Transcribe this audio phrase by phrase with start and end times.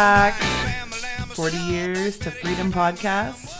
[0.00, 0.32] back.
[1.34, 3.54] 40 Years to Freedom podcast.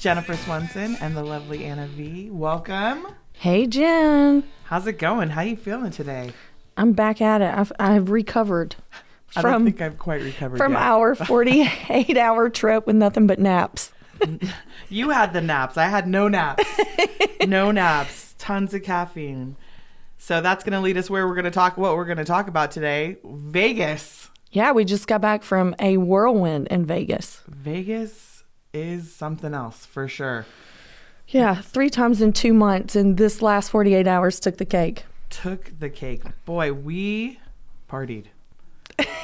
[0.00, 2.30] Jennifer Swenson and the lovely Anna V.
[2.30, 3.06] Welcome.
[3.34, 4.44] Hey, Jen.
[4.62, 5.28] How's it going?
[5.28, 6.32] How are you feeling today?
[6.78, 7.52] I'm back at it.
[7.54, 8.76] I've, I've recovered
[9.36, 10.80] I don't from think I've quite recovered from yet.
[10.80, 13.92] our 48 hour trip with nothing but naps.
[14.88, 15.76] You had the naps.
[15.76, 16.64] I had no naps.
[17.46, 18.34] no naps.
[18.38, 19.56] Tons of caffeine.
[20.16, 22.24] So that's going to lead us where we're going to talk what we're going to
[22.24, 23.18] talk about today.
[23.22, 24.23] Vegas.
[24.54, 27.42] Yeah, we just got back from a whirlwind in Vegas.
[27.48, 30.46] Vegas is something else for sure.
[31.26, 35.06] Yeah, three times in two months, and this last 48 hours took the cake.
[35.28, 36.22] Took the cake.
[36.44, 37.40] Boy, we
[37.90, 38.26] partied.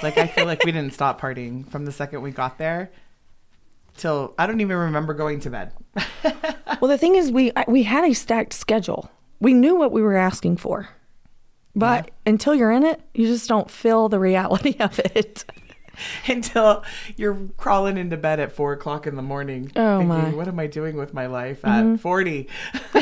[0.03, 2.91] Like I feel like we didn't stop partying from the second we got there
[3.97, 5.73] till I don't even remember going to bed.
[6.81, 9.11] Well, the thing is, we we had a stacked schedule.
[9.39, 10.89] We knew what we were asking for,
[11.75, 15.45] but until you're in it, you just don't feel the reality of it.
[16.27, 16.83] until
[17.17, 19.71] you're crawling into bed at four o'clock in the morning.
[19.77, 20.21] Oh, thinking, my.
[20.23, 20.37] Mm-hmm.
[20.37, 22.49] What am I doing with my life at 40?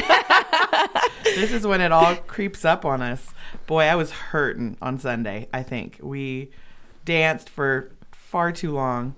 [1.24, 3.32] this is when it all creeps up on us.
[3.66, 5.98] Boy, I was hurting on Sunday, I think.
[6.02, 6.50] We
[7.04, 9.14] danced for far too long.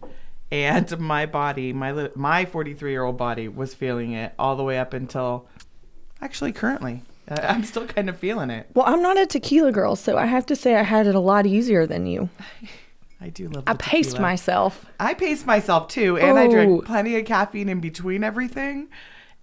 [0.52, 4.78] And my body, my my 43 year old body, was feeling it all the way
[4.78, 5.48] up until
[6.20, 7.02] actually currently.
[7.42, 8.68] I'm still kind of feeling it.
[8.74, 11.20] Well, I'm not a tequila girl, so I have to say I had it a
[11.20, 12.28] lot easier than you.
[13.20, 13.64] I do love.
[13.66, 14.22] I paced tequila.
[14.22, 14.86] myself.
[14.98, 18.88] I paced myself too, and I drank plenty of caffeine in between everything,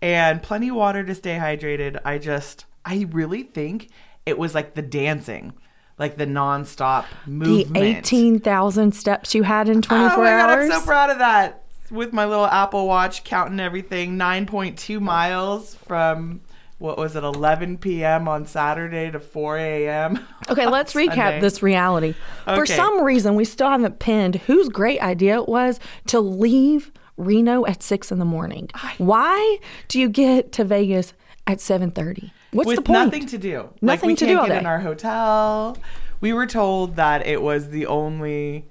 [0.01, 1.99] and plenty of water to stay hydrated.
[2.03, 3.89] I just, I really think
[4.25, 5.53] it was like the dancing,
[5.99, 7.97] like the nonstop movement, The movement.
[7.97, 10.71] 18,000 steps you had in 24 oh my god, hours.
[10.71, 11.63] I'm so proud of that.
[11.89, 16.41] With my little Apple Watch counting everything, 9.2 miles from
[16.79, 18.27] what was it, 11 p.m.
[18.27, 20.25] on Saturday to 4 a.m.
[20.49, 22.13] Okay, let's recap this reality.
[22.45, 25.77] For some reason, we still haven't pinned whose great idea it was
[26.07, 28.69] to leave Reno at six in the morning.
[28.97, 29.57] Why
[29.89, 31.13] do you get to Vegas
[31.45, 32.31] at seven thirty?
[32.51, 32.99] What's with the point?
[33.07, 33.57] nothing to do.
[33.57, 34.59] like Nothing we to can't do all get day.
[34.59, 35.77] in our hotel.
[36.21, 38.69] We were told that it was the only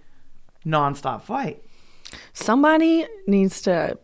[0.64, 1.62] nonstop flight.
[2.32, 3.98] Somebody needs to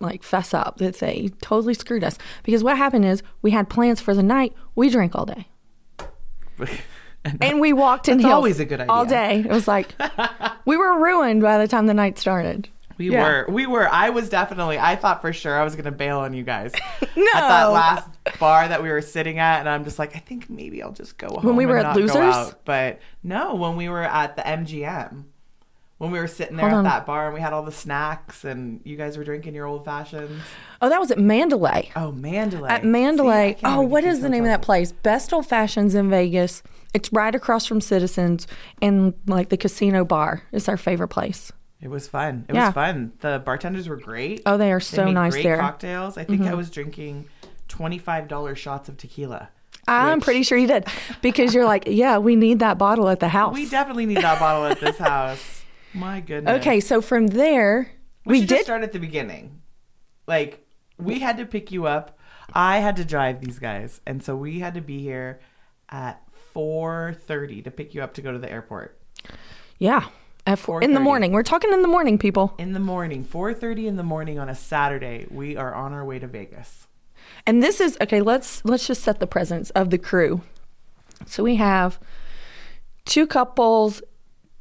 [0.00, 4.00] like fess up that they totally screwed us because what happened is we had plans
[4.00, 4.52] for the night.
[4.74, 5.46] We drank all day.
[7.22, 8.90] And And we walked in heels always a good idea.
[8.92, 9.40] all day.
[9.40, 9.94] It was like
[10.64, 12.70] we were ruined by the time the night started.
[12.96, 13.22] we Yeah.
[13.22, 13.86] were, we were.
[13.86, 14.78] I was definitely.
[14.78, 16.72] I thought for sure I was going to bail on you guys
[17.14, 17.26] No.
[17.34, 18.08] at that last
[18.38, 21.18] bar that we were sitting at, and I'm just like, I think maybe I'll just
[21.18, 21.44] go home.
[21.44, 22.16] When we were at Losers?
[22.16, 22.64] out.
[22.64, 25.24] But no, when we were at the MGM.
[26.00, 26.84] When we were sitting there Hold at on.
[26.84, 29.84] that bar and we had all the snacks and you guys were drinking your old
[29.84, 30.40] fashions.
[30.80, 31.90] Oh, that was at Mandalay.
[31.94, 32.70] Oh, Mandalay.
[32.70, 33.52] At Mandalay.
[33.60, 34.92] can't oh, what is the name of that place?
[34.92, 36.62] Best Old Fashions in Vegas.
[36.94, 38.46] It's right across from Citizens
[38.80, 40.44] and like the casino bar.
[40.52, 41.52] It's our favorite place.
[41.82, 42.46] It was fun.
[42.48, 42.68] It Yeah.
[42.68, 43.12] was fun.
[43.20, 44.40] The bartenders were great.
[44.46, 45.56] Oh, they are They so made nice great there.
[45.58, 45.66] Mm-hmm.
[45.66, 46.16] Cocktails.
[46.16, 47.26] I think I was drinking
[47.68, 49.50] twenty-five dollars shots of tequila.
[49.86, 50.86] I'm which- pretty sure you did
[51.20, 53.54] because you're like, yeah, we need that bottle at the house.
[53.54, 55.59] We definitely need that bottle at this house.
[55.94, 56.60] My goodness.
[56.60, 57.90] okay, so from there,
[58.24, 58.48] we, we, did.
[58.48, 59.60] just start at the beginning.
[60.26, 60.66] Like
[60.98, 62.18] we had to pick you up.
[62.52, 65.40] I had to drive these guys, and so we had to be here
[65.88, 69.00] at four thirty to pick you up to go to the airport
[69.78, 70.08] yeah,
[70.46, 71.32] at four, in the morning.
[71.32, 72.54] We're talking in the morning, people.
[72.58, 73.24] in the morning.
[73.24, 75.26] Four thirty in the morning on a Saturday.
[75.30, 76.86] We are on our way to Vegas.
[77.46, 78.20] And this is okay.
[78.20, 80.42] Let's let's just set the presence of the crew.
[81.26, 81.98] So we have
[83.04, 84.02] two couples,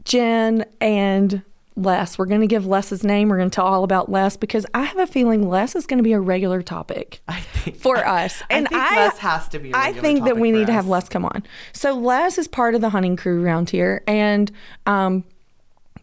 [0.09, 1.43] Jen and
[1.75, 2.17] Les.
[2.17, 3.29] We're going to give Les's name.
[3.29, 5.99] We're going to tell all about Les because I have a feeling Les is going
[5.99, 8.41] to be a regular topic I think for us.
[8.49, 10.87] And I think Les has to be a I think that we need to have.
[10.87, 11.43] Les come on.
[11.73, 14.51] So Les is part of the hunting crew around here, and
[14.87, 15.23] um,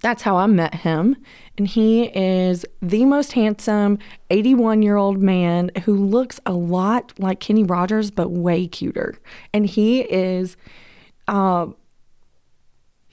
[0.03, 1.17] that's how I met him.
[1.59, 3.99] And he is the most handsome
[4.31, 9.19] 81 year old man who looks a lot like Kenny Rogers, but way cuter.
[9.53, 10.57] And he is.
[11.27, 11.67] Uh,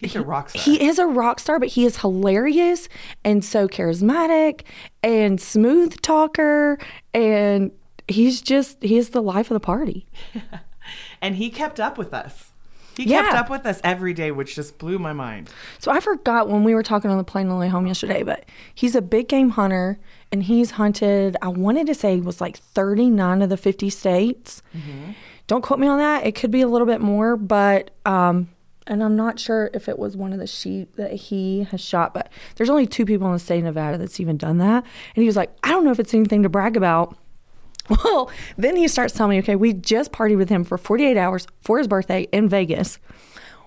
[0.04, 0.62] He's a rock star.
[0.62, 2.90] he is a rock star, but he is hilarious
[3.24, 4.62] and so charismatic
[5.02, 6.78] and smooth talker.
[7.14, 7.72] And
[8.08, 10.06] he's just, he is the life of the party.
[11.22, 12.50] and he kept up with us.
[12.98, 13.24] He Yeah.
[13.24, 15.50] kept up with us every day, which just blew my mind.
[15.80, 18.22] So I forgot when we were talking on the plane on the way home yesterday,
[18.22, 18.46] but
[18.76, 19.98] he's a big game hunter
[20.32, 24.62] and he's hunted, I wanted to say it was like 39 of the 50 states.
[25.48, 26.26] Don't quote me on that.
[26.26, 28.50] It could be a little bit more, but, um,
[28.88, 32.14] and I'm not sure if it was one of the sheep that he has shot,
[32.14, 34.84] but there's only two people in the state of Nevada that's even done that.
[35.16, 37.18] And he was like, I don't know if it's anything to brag about.
[38.06, 41.48] Well, then he starts telling me, okay, we just partied with him for 48 hours
[41.60, 42.98] for his birthday in Vegas.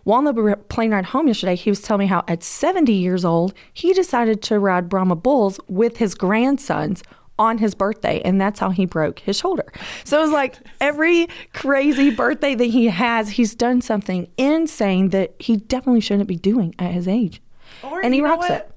[0.05, 3.27] While on the plane ride home yesterday, he was telling me how at 70 years
[3.27, 7.03] old, he decided to ride Brahma Bulls with his grandsons
[7.39, 9.71] on his birthday, and that's how he broke his shoulder.
[10.05, 15.35] So it was like every crazy birthday that he has, he's done something insane that
[15.39, 17.43] he definitely shouldn't be doing at his age.
[17.83, 18.71] Or, and he rocks it.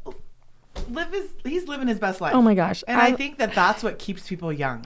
[0.89, 2.33] Live his, he's living his best life.
[2.33, 2.83] Oh my gosh.
[2.87, 4.85] And I, I- think that that's what keeps people young.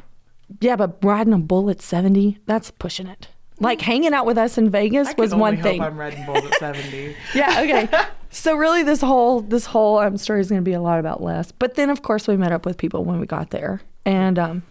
[0.59, 3.29] Yeah, but riding a bull at 70, that's pushing it.
[3.59, 3.83] Like mm.
[3.83, 5.81] hanging out with us in Vegas was one thing.
[5.81, 7.15] I'm riding bulls at 70.
[7.35, 7.89] yeah okay
[8.33, 11.21] so really this whole this whole um, story is going to be a lot about
[11.21, 14.37] les but then of course we met up with people when we got there and
[14.39, 14.63] um,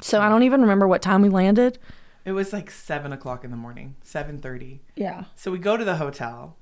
[0.00, 1.78] so i don't even remember what time we landed
[2.24, 4.82] It was like seven o'clock in the morning, seven thirty.
[4.96, 6.56] yeah So we go to the hotel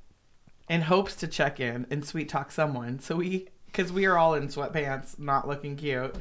[0.69, 3.01] in hopes to check in and sweet talk someone.
[3.01, 6.15] So we, because we are all in sweatpants, not looking cute.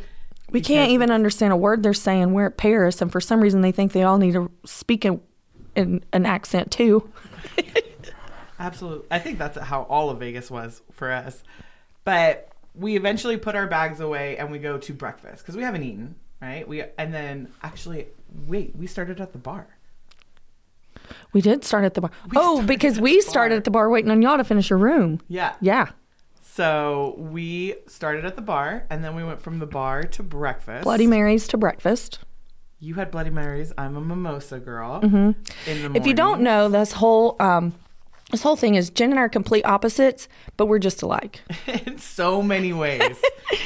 [0.52, 3.60] we can't even understand a word they're saying we're at paris and for some reason
[3.62, 5.20] they think they all need to speak in,
[5.76, 7.08] in an accent too
[8.60, 9.08] Absolutely.
[9.12, 11.44] I think that's how all of Vegas was for us.
[12.04, 15.84] But we eventually put our bags away and we go to breakfast because we haven't
[15.84, 16.68] eaten, right?
[16.68, 18.08] We and then actually,
[18.48, 19.68] wait, we started at the bar.
[21.34, 23.58] we did start at the bar We oh because we started bar.
[23.58, 25.54] at the bar waiting on y'all to finish your room Yeah.
[25.62, 25.90] yeah
[26.42, 30.84] So we started at the bar and then we went from the bar to breakfast.
[30.84, 32.20] bloody marys to breakfast
[32.80, 33.72] You had Bloody Marys.
[33.78, 35.00] I'm a mimosa girl.
[35.02, 35.38] In the
[35.68, 35.96] Mm-hmm.
[35.96, 37.74] If you don't know, this whole um,
[38.32, 40.28] this whole thing is Jen and I are complete opposites,
[40.58, 41.42] but we're just alike.
[41.86, 43.22] in so many ways.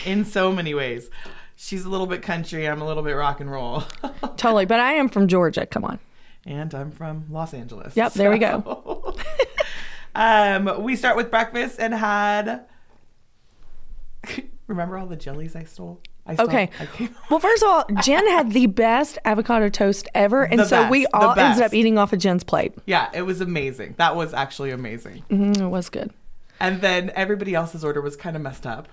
[0.05, 1.09] in so many ways.
[1.55, 2.67] She's a little bit country.
[2.67, 3.83] I'm a little bit rock and roll.
[4.37, 4.65] totally.
[4.65, 5.65] But I am from Georgia.
[5.65, 5.99] Come on.
[6.45, 7.95] and I'm from Los Angeles.
[7.95, 8.59] Yep, there we go.
[8.59, 9.15] go.
[10.15, 12.65] um, we start with breakfast and had.
[14.67, 16.01] Remember all the jellies I stole?
[16.39, 16.69] Okay.
[17.29, 21.03] Well, first of all, Jen had the best avocado toast ever, and The so we
[21.03, 22.73] best, the all ended up eating off of Jen's plate.
[22.85, 23.95] yeah, it was amazing.
[23.97, 25.23] That was actually amazing.
[25.29, 26.11] hmm it was good.
[26.59, 28.87] And then everybody else's order was kind of messed up.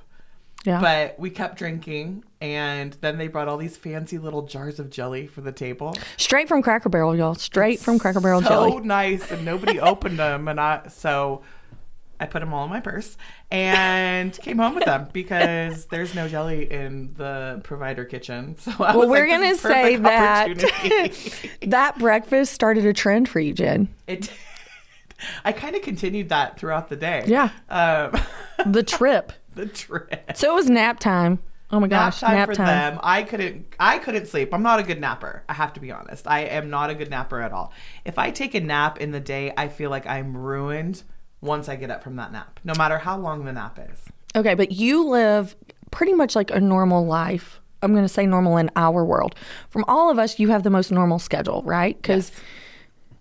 [0.64, 0.80] Yeah.
[0.80, 5.26] But we kept drinking, and then they brought all these fancy little jars of jelly
[5.28, 5.94] for the table.
[6.16, 7.36] Straight from Cracker Barrel, y'all.
[7.36, 8.72] Straight from Cracker Barrel so jelly.
[8.72, 11.42] So nice, and nobody opened them, and I so
[12.20, 13.16] I put them all in my purse
[13.50, 18.56] and came home with them because there's no jelly in the provider kitchen.
[18.60, 23.40] So I Well, was we're like, gonna say that that breakfast started a trend for
[23.40, 23.88] you, Jen.
[24.06, 24.22] it.
[24.22, 24.30] did.
[25.44, 27.24] I kind of continued that throughout the day.
[27.26, 27.50] Yeah.
[27.68, 28.12] Um,
[28.72, 29.32] The trip.
[29.54, 30.32] the trip.
[30.36, 31.40] So it was nap time.
[31.70, 32.66] Oh my gosh, nap time nap for time.
[32.66, 33.00] them.
[33.02, 33.66] I couldn't.
[33.80, 34.54] I couldn't sleep.
[34.54, 35.42] I'm not a good napper.
[35.48, 36.26] I have to be honest.
[36.28, 37.72] I am not a good napper at all.
[38.04, 41.02] If I take a nap in the day, I feel like I'm ruined
[41.40, 44.00] once I get up from that nap, no matter how long the nap is.
[44.34, 45.56] Okay, but you live
[45.90, 47.60] pretty much like a normal life.
[47.82, 49.34] I'm going to say normal in our world.
[49.70, 51.96] From all of us, you have the most normal schedule, right?
[52.00, 52.32] Because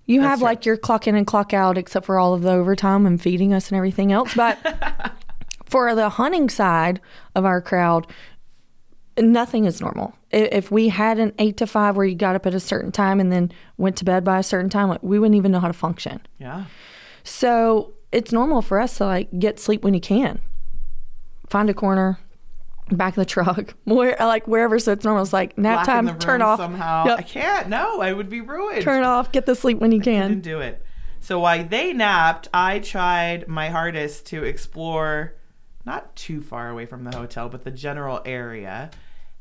[0.08, 0.46] you have true.
[0.46, 3.54] like your clock in and clock out, except for all of the overtime and feeding
[3.54, 4.34] us and everything else.
[4.34, 4.58] But
[5.66, 7.00] for the hunting side
[7.36, 8.08] of our crowd,
[9.18, 10.16] nothing is normal.
[10.32, 13.20] If we had an eight to five where you got up at a certain time
[13.20, 15.68] and then went to bed by a certain time, like, we wouldn't even know how
[15.68, 16.22] to function.
[16.40, 16.66] Yeah.
[17.24, 20.40] So it's normal for us to like get sleep when you can.
[21.50, 22.20] Find a corner,
[22.92, 24.80] back of the truck, where like wherever.
[24.80, 25.24] So it's normal.
[25.24, 26.20] It's like nap Black time.
[26.20, 26.60] Turn off.
[26.60, 27.06] somehow.
[27.06, 27.20] Yep.
[27.20, 27.70] I can't.
[27.70, 28.84] No, I would be ruined.
[28.84, 29.32] Turn off.
[29.32, 30.40] Get the sleep when you can.
[30.42, 30.84] do it.
[31.20, 35.36] So while they napped, I tried my hardest to explore
[35.86, 38.92] not too far away from the hotel, but the general area.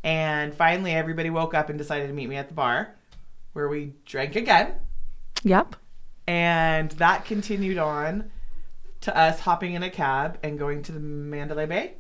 [0.02, 2.94] And finally, everybody woke up and decided to meet me at the bar,
[3.52, 4.75] where we drank again.
[5.42, 5.76] Yep.
[6.28, 8.30] And that continued on
[9.06, 11.94] to us hopping in a cab and going to the Mandalay Bay,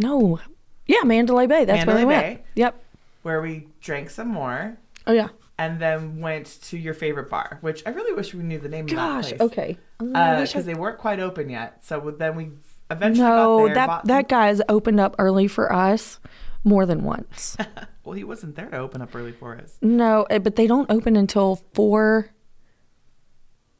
[0.00, 0.40] No.
[0.86, 1.64] Yeah, Mandalay Bay.
[1.64, 2.38] That's where we Mandalay went.
[2.38, 2.44] Bay.
[2.56, 2.82] Yep.
[3.22, 4.76] where we drank some more.
[5.06, 5.28] Oh yeah.
[5.58, 8.86] And then went to your favorite bar, which I really wish we knew the name
[8.86, 9.30] Gosh.
[9.32, 9.50] of that place.
[9.52, 9.78] Okay.
[10.14, 11.84] I wish I- because they weren't quite open yet.
[11.84, 12.50] So then we
[12.90, 13.74] eventually got no, there.
[13.76, 16.18] that that guy's opened up early for us
[16.64, 17.56] more than once.
[18.04, 19.78] well, he wasn't there to open up early for us.
[19.80, 22.30] no, eh, but they don't open until four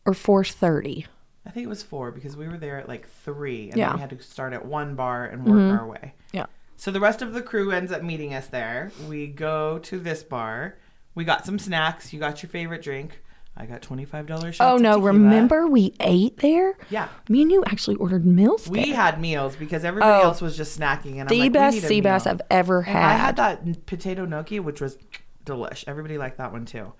[0.06, 1.06] or four thirty.
[1.46, 3.88] I think it was four because we were there at like three, and Yeah.
[3.88, 5.78] then we had to start at one bar and work mm-hmm.
[5.78, 6.14] our way.
[6.32, 6.46] Yeah.
[6.76, 8.90] So the rest of the crew ends up meeting us there.
[9.08, 10.76] We go to this bar.
[11.14, 12.12] We got some snacks.
[12.12, 13.20] You got your favorite drink.
[13.56, 14.56] I got twenty five dollars.
[14.58, 14.98] Oh no!
[14.98, 16.76] Remember we ate there?
[16.90, 17.08] Yeah.
[17.28, 18.68] Me and you actually ordered meals.
[18.68, 18.96] We there.
[18.96, 20.24] had meals because everybody Oh.
[20.24, 22.26] else was just snacking, and the I'm like, best we need a sea bass.
[22.26, 23.04] I've ever And had.
[23.04, 24.98] I had that potato gnocchi, which was
[25.46, 25.84] delish.
[25.86, 26.94] Everybody liked that one too.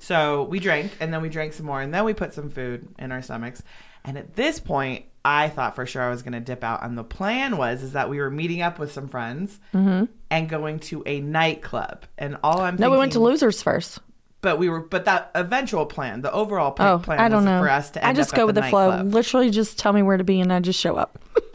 [0.00, 2.88] So we drank, and then we drank some more, and then we put some food
[2.98, 3.62] in our stomachs.
[4.04, 6.82] And at this point, I thought for sure I was going to dip out.
[6.82, 10.78] And the plan was is that we were meeting up with some friends and going
[10.80, 12.04] to a nightclub.
[12.16, 12.82] And all I'm Mm-hmm.
[12.82, 13.98] no, we went to Losers first.
[14.40, 17.44] but we were but that eventual plan, the overall plan, Oh, plan I don't was
[17.44, 17.60] know.
[17.60, 19.02] for us to I just go with the, flow.
[19.02, 21.18] Literally, just tell me where to be, and I just show up.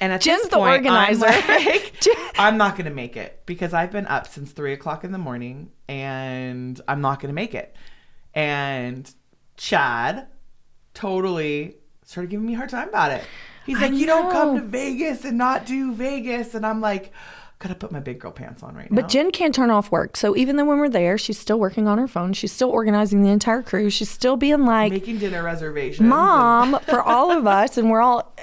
[0.00, 1.26] And at Jen's this the organizer.
[1.26, 2.06] I'm, like,
[2.38, 5.18] I'm not going to make it because I've been up since three o'clock in the
[5.18, 7.76] morning and I'm not going to make it.
[8.34, 9.12] And
[9.56, 10.26] Chad
[10.94, 13.22] totally started giving me a hard time about it.
[13.66, 16.54] He's like, You don't come to Vegas and not do Vegas.
[16.54, 17.12] And I'm like,
[17.58, 19.02] Gotta put my big girl pants on right now.
[19.02, 20.16] But Jen can't turn off work.
[20.16, 22.32] So even though when we're there, she's still working on her phone.
[22.32, 23.90] She's still organizing the entire crew.
[23.90, 26.00] She's still being like, making dinner reservations.
[26.00, 28.34] and- mom for all of us and we're all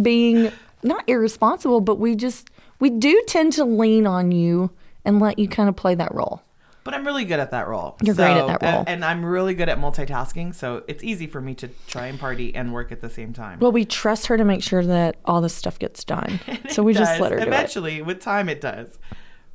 [0.00, 0.52] being
[0.86, 2.48] not irresponsible but we just
[2.80, 4.70] we do tend to lean on you
[5.04, 6.42] and let you kind of play that role
[6.84, 7.96] But I'm really good at that role.
[8.00, 8.80] You're great at that role.
[8.86, 10.54] And, and I'm really good at multitasking.
[10.54, 13.58] So it's easy for me to try and party and work at the same time.
[13.58, 16.38] well we trust her to make sure that all this stuff gets done
[16.68, 18.98] so we just let her do it Eventually, with time, it does.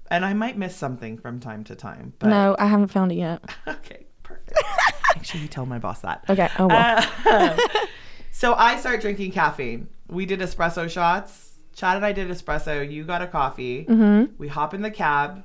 [0.09, 2.11] And I might miss something from time to time.
[2.19, 4.57] But no i haven't found it yet okay, perfect.
[5.15, 6.25] Make sure you tell my boss that.
[6.29, 7.57] okay oh well Uh,
[8.31, 9.87] so I start drinking caffeine.
[10.11, 11.57] We did espresso shots.
[11.73, 12.89] Chad and I did espresso.
[12.89, 13.85] You got a coffee.
[13.85, 14.33] Mm-hmm.
[14.37, 15.43] We hop in the cab,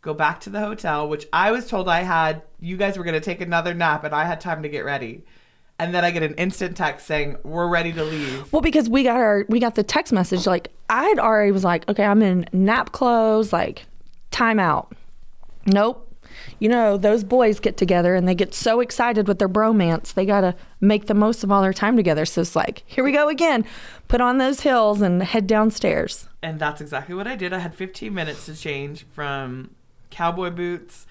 [0.00, 2.42] go back to the hotel, which I was told I had.
[2.60, 5.24] You guys were going to take another nap, and I had time to get ready.
[5.80, 8.52] And then I get an instant text saying we're ready to leave.
[8.52, 11.62] well because we got our we got the text message like i had already was
[11.62, 13.86] like okay i'm in nap clothes like
[14.32, 14.92] time out
[15.66, 16.07] nope
[16.58, 20.26] you know those boys get together and they get so excited with their bromance they
[20.26, 23.28] gotta make the most of all their time together so it's like here we go
[23.28, 23.64] again
[24.08, 27.52] put on those heels and head downstairs And that's exactly what I did.
[27.52, 29.74] I had 15 minutes to change from
[30.10, 31.06] cowboy boots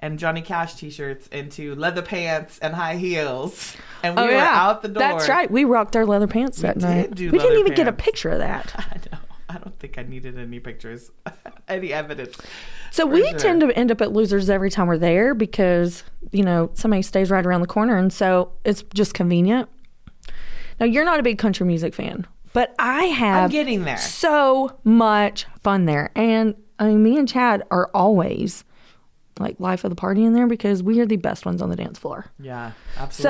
[0.00, 3.74] and Johnny Cash t-shirts into leather pants and high heels.
[4.02, 5.02] And we oh, were out the door.
[5.02, 7.92] Oh, that's right we rocked our leather pants that night we didn't even get a
[7.92, 9.18] picture of that I know.
[9.54, 11.10] I don't think I needed any pictures,
[11.68, 12.36] any evidence.
[12.90, 13.38] So we sure.
[13.38, 17.30] tend to end up at losers every time we're there because, you know, somebody stays
[17.30, 19.68] right around the corner and so it's just convenient.
[20.80, 23.96] Now you're not a big country music fan, but I have I'm getting there.
[23.96, 26.10] so much fun there.
[26.16, 28.64] And I mean me and Chad are always
[29.38, 31.76] like life of the party in there because we are the best ones on the
[31.76, 32.26] dance floor.
[32.40, 33.22] Yeah, absolutely.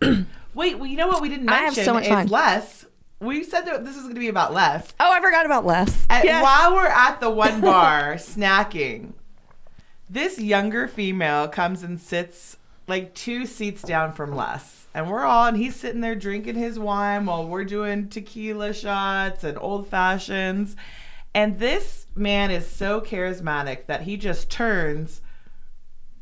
[0.00, 2.26] So wait, well, you know what we didn't I mention have so much is fun.
[2.28, 2.86] Les.
[3.20, 4.92] We said that this is going to be about Les.
[5.00, 6.06] Oh, I forgot about Les.
[6.08, 6.42] And Yes.
[6.42, 9.12] while we're at the one bar snacking,
[10.08, 12.56] this younger female comes and sits
[12.86, 14.86] like two seats down from Les.
[14.94, 19.44] And we're all, and he's sitting there drinking his wine while we're doing tequila shots
[19.44, 20.76] and old fashions.
[21.34, 25.20] And this man is so charismatic that he just turns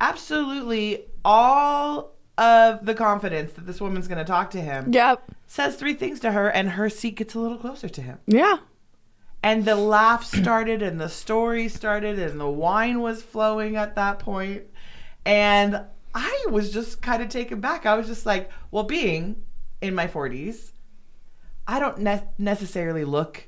[0.01, 5.23] absolutely all of the confidence that this woman's going to talk to him, Yep.
[5.47, 8.59] says three things to her, and her seat gets a little closer to him Yeah.
[9.43, 14.19] and the laugh started and the story started and the wine was flowing at that
[14.19, 14.63] point.
[15.25, 15.81] and
[16.15, 19.37] i was just kind of taken back i was just like well being
[19.83, 20.73] in my 40s
[21.67, 23.47] i don't ne- necessarily look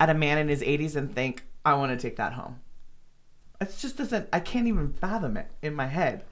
[0.00, 2.58] at a man in his 80s and think i want to take that home
[3.60, 6.24] it just doesn't i can't even fathom it in my head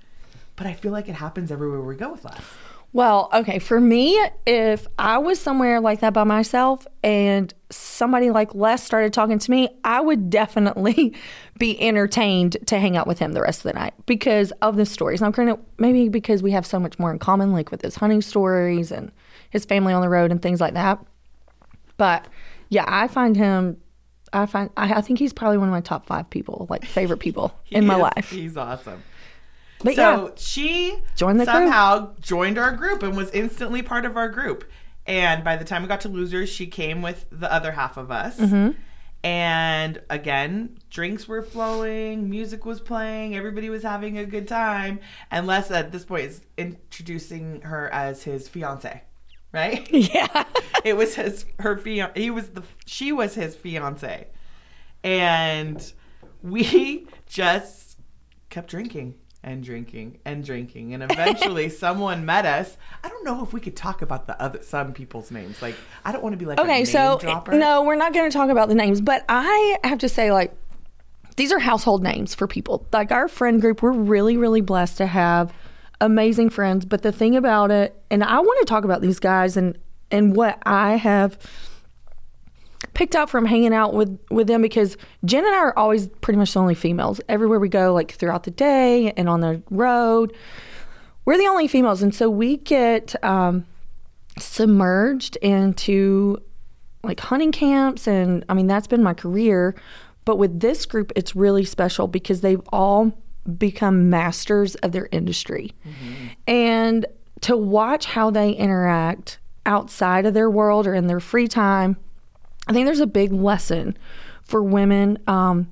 [0.60, 2.44] but i feel like it happens everywhere we go with us
[2.92, 8.52] Well, okay, for me, if I was somewhere like that by myself and somebody like
[8.52, 11.14] Les started talking to me, I would definitely
[11.58, 14.84] be entertained to hang out with him the rest of the night because of the
[14.84, 15.20] stories.
[15.20, 18.22] Now, granted, maybe because we have so much more in common, like with his hunting
[18.22, 19.12] stories and
[19.50, 20.98] his family on the road and things like that.
[21.96, 22.26] But
[22.70, 23.76] yeah, I find him.
[24.32, 27.18] I find I, I think he's probably one of my top five people, like favorite
[27.20, 28.30] people in He my life.
[28.30, 29.02] he's awesome
[29.82, 34.28] But so yeah, she Joined somehow joined our group and was instantly part of our
[34.28, 34.64] group.
[35.06, 38.10] And by the time we got to losers, she came with the other half of
[38.10, 38.38] us.
[38.38, 38.78] Mm-hmm.
[39.22, 45.00] And again, drinks were flowing, music was playing, everybody was having a good time.
[45.30, 49.02] And Les at this point is introducing her as his fiance,
[49.52, 49.90] right?
[49.92, 50.44] yeah.
[50.84, 52.18] it was his her fiance.
[52.18, 54.28] He was the she was his fiance,
[55.04, 55.92] and
[56.42, 57.98] we just
[58.48, 62.76] kept drinking and drinking and drinking, and eventually someone met us.
[63.02, 65.62] I don't know if we could talk about the other some people's names.
[65.62, 67.52] Like I don't want to be like a Okay, so dropper.
[67.52, 70.54] no, we're not going to talk about the names, but I have to say, like,
[71.36, 72.86] these are household names for people.
[72.92, 75.52] Like our friend group, we're really, really blessed to have
[76.00, 76.84] amazing friends.
[76.84, 79.78] But the thing about it, and I want to talk about these guys and
[80.10, 81.38] and what I have
[83.00, 86.36] picked up from hanging out with with them because Jen and I are always pretty
[86.36, 90.36] much the only females everywhere we go, like throughout the day and on the road.
[91.24, 93.64] We're the only females, and so we get um,
[94.38, 96.42] submerged into
[97.02, 99.74] like hunting camps and I mean that's been my career
[100.26, 103.16] but with this group it's really special because they've all
[103.56, 105.72] become masters of their industry.
[106.46, 107.06] And
[107.40, 111.96] to watch how they interact outside of their world or in their free time,
[112.70, 113.98] I think there's a big lesson
[114.44, 115.70] for women um,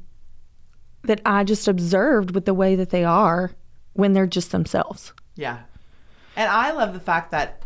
[1.05, 3.53] that I just observed with the way that they are
[3.93, 5.13] when they're just themselves.
[5.37, 5.61] Yeah.
[6.37, 7.63] And I love the fact that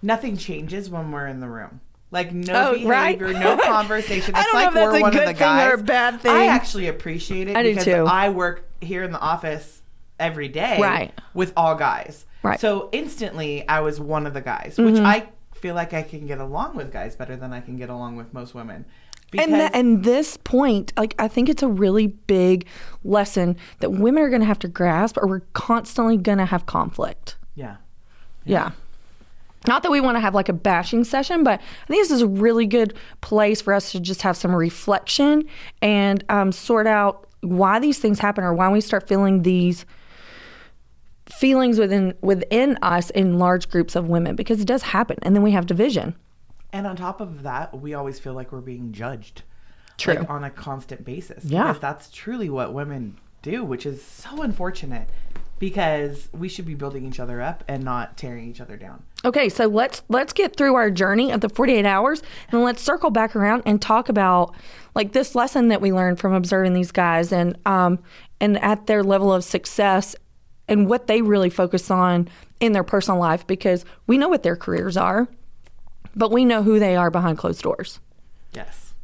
[0.00, 1.80] nothing changes when we're in the room.
[2.12, 3.18] Like no Oh, right.
[3.18, 4.34] behavior, no conversation.
[4.36, 5.70] I It's like if that's we're a one good of the thing guys.
[5.72, 6.30] or a bad thing.
[6.32, 7.88] I actually appreciate it I because.
[7.88, 9.82] I work here in the office
[10.20, 11.12] every day Right.
[11.34, 12.24] with all guys.
[12.44, 12.54] Right.
[12.54, 12.60] Mm-hmm.
[12.60, 16.38] So instantly I was one of the guys, which I feel like I can get
[16.38, 18.84] along with guys better than I can get along with most women.
[19.30, 22.66] Because and th- and this point, like I think it's a really big
[23.04, 26.66] lesson that women are going to have to grasp, or we're constantly going to have
[26.66, 27.36] conflict.
[27.54, 27.76] yeah.
[28.44, 28.70] Yeah.
[29.66, 32.22] Not that we want to have like a bashing session, but I think this is
[32.22, 35.48] a really good place for us to just have some reflection
[35.82, 39.84] and um, sort out why these things happen or why we start feeling these
[41.26, 45.42] feelings within within us in large groups of women because it does happen, and then
[45.42, 46.14] we have division.
[46.72, 49.42] And on top of that, we always feel like we're being judged.
[49.98, 50.14] True.
[50.14, 51.44] Like on a constant basis.
[51.44, 51.68] Yeah.
[51.68, 55.08] Because that's truly what women do, which is so unfortunate
[55.58, 59.02] because we should be building each other up and not tearing each other down.
[59.24, 63.10] Okay, so let's let's get through our journey of the 48 hours and let's circle
[63.10, 64.54] back around and talk about
[64.94, 67.98] like this lesson that we learned from observing these guys and um
[68.40, 70.14] and at their level of success
[70.68, 72.28] and what they really focus on
[72.60, 75.28] in their personal life because we know what their careers are,
[76.14, 78.00] but we know who they are behind closed doors.
[78.52, 78.94] Yes.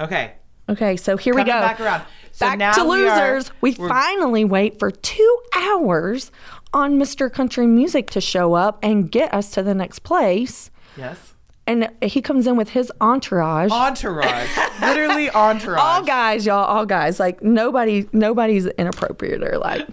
[0.00, 0.32] Okay.
[0.68, 1.60] Okay, so here Coming we go.
[1.60, 2.02] back around.
[2.32, 3.52] So back to we are- losers.
[3.60, 6.32] We, finally wait for two hours
[6.72, 7.30] on Mr.
[7.32, 10.70] Country Music to show up and get us to the next place.
[10.96, 11.34] Yes.
[11.66, 13.70] And he comes in with his entourage.
[13.70, 14.50] Entourage.
[14.80, 15.80] Literally entourage.
[15.80, 17.20] all guys, y'all, all guys.
[17.20, 19.86] Like nobody, nobody's inappropriate or like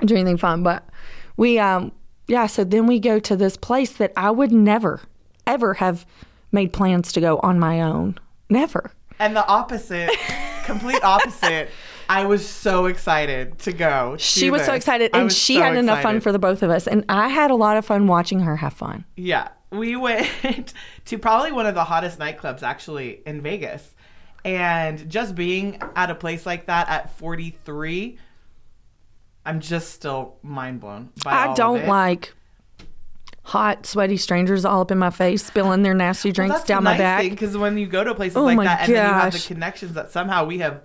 [0.00, 0.62] do anything fun.
[0.62, 0.88] But
[1.36, 1.92] we, um,
[2.26, 2.46] yeah.
[2.46, 5.00] So then we go to this place that I would never,
[5.46, 6.06] ever have
[6.52, 8.18] made plans to go on my own.
[8.48, 8.92] Never.
[9.18, 10.10] And the opposite,
[10.64, 11.68] complete opposite.
[12.08, 14.16] I was so excited to go.
[14.18, 14.76] She was so this.
[14.78, 17.28] excited, I and she so had enough fun for the both of us, and I
[17.28, 19.04] had a lot of fun watching her have fun.
[19.16, 20.74] Yeah, we went
[21.06, 23.94] to probably one of the hottest nightclubs actually in Vegas.
[24.44, 28.18] And just being at a place like that at 43,
[29.46, 32.32] I'm just still mind blown by I don't like
[33.42, 36.90] hot, sweaty strangers all up in my face, spilling their nasty drinks That's down the
[36.90, 37.22] my back.
[37.22, 39.94] because when you go to places Oh like that and then you have the connections
[39.94, 40.82] that somehow we have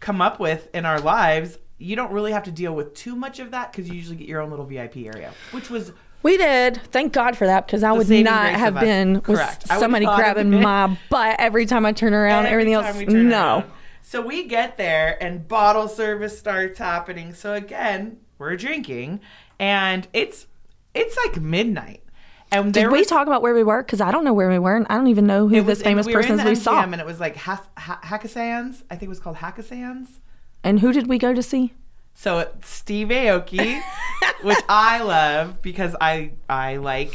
[0.00, 3.38] come up with in our lives, you don't really have to deal with too much
[3.38, 6.80] of that because you usually get your own little VIP area, which was We did.
[6.90, 8.82] Thank God for that because I would not have us.
[8.82, 9.68] been with Correct.
[9.68, 12.46] Somebody grabbing my butt every time I turn around.
[12.46, 13.36] Every everything else, no.
[13.58, 13.64] around.
[14.10, 17.32] So we get there and bottle service starts happening.
[17.32, 19.20] So again, we're drinking
[19.60, 20.48] and it's
[20.94, 22.02] it's like midnight.
[22.50, 23.84] And Did we was, talk about where we were?
[23.84, 25.82] Because I don't know where we were, and I don't even know who was this
[25.82, 26.82] famous we persons the we saw.
[26.82, 28.82] And it was like Has, ha- Hakkasands.
[28.90, 30.18] I think it was called Hakkasands.
[30.64, 31.72] And who did we go to see?
[32.12, 33.80] So it's Steve Aoki,
[34.42, 37.14] which I love because I I like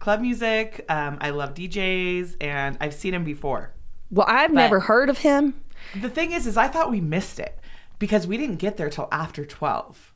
[0.00, 0.84] club music.
[0.88, 3.74] Um, I love DJs, and I've seen him before.
[4.10, 5.54] Well, I've never heard of him.
[6.00, 7.58] The thing is, is I thought we missed it
[7.98, 10.12] because we didn't get there till after twelve,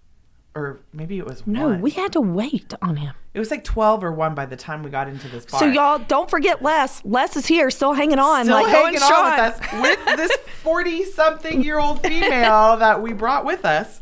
[0.55, 1.81] or maybe it was No, one.
[1.81, 3.15] we had to wait on him.
[3.33, 5.61] It was like twelve or one by the time we got into this bar.
[5.61, 7.03] So y'all don't forget Les.
[7.05, 12.03] Les is here, still hanging on, Still like hanging on with us with this forty-something-year-old
[12.07, 14.01] female that we brought with us,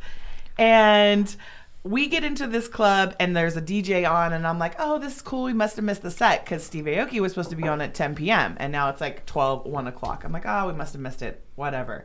[0.59, 1.35] and
[1.85, 5.17] we get into this club and there's a DJ on, and I'm like, oh, this
[5.17, 5.45] is cool.
[5.45, 7.95] We must have missed the set because Steve Aoki was supposed to be on at
[7.95, 8.57] 10 p.m.
[8.59, 10.25] and now it's like 12, 1 o'clock.
[10.25, 11.45] I'm like, oh, we must have missed it.
[11.55, 12.05] Whatever.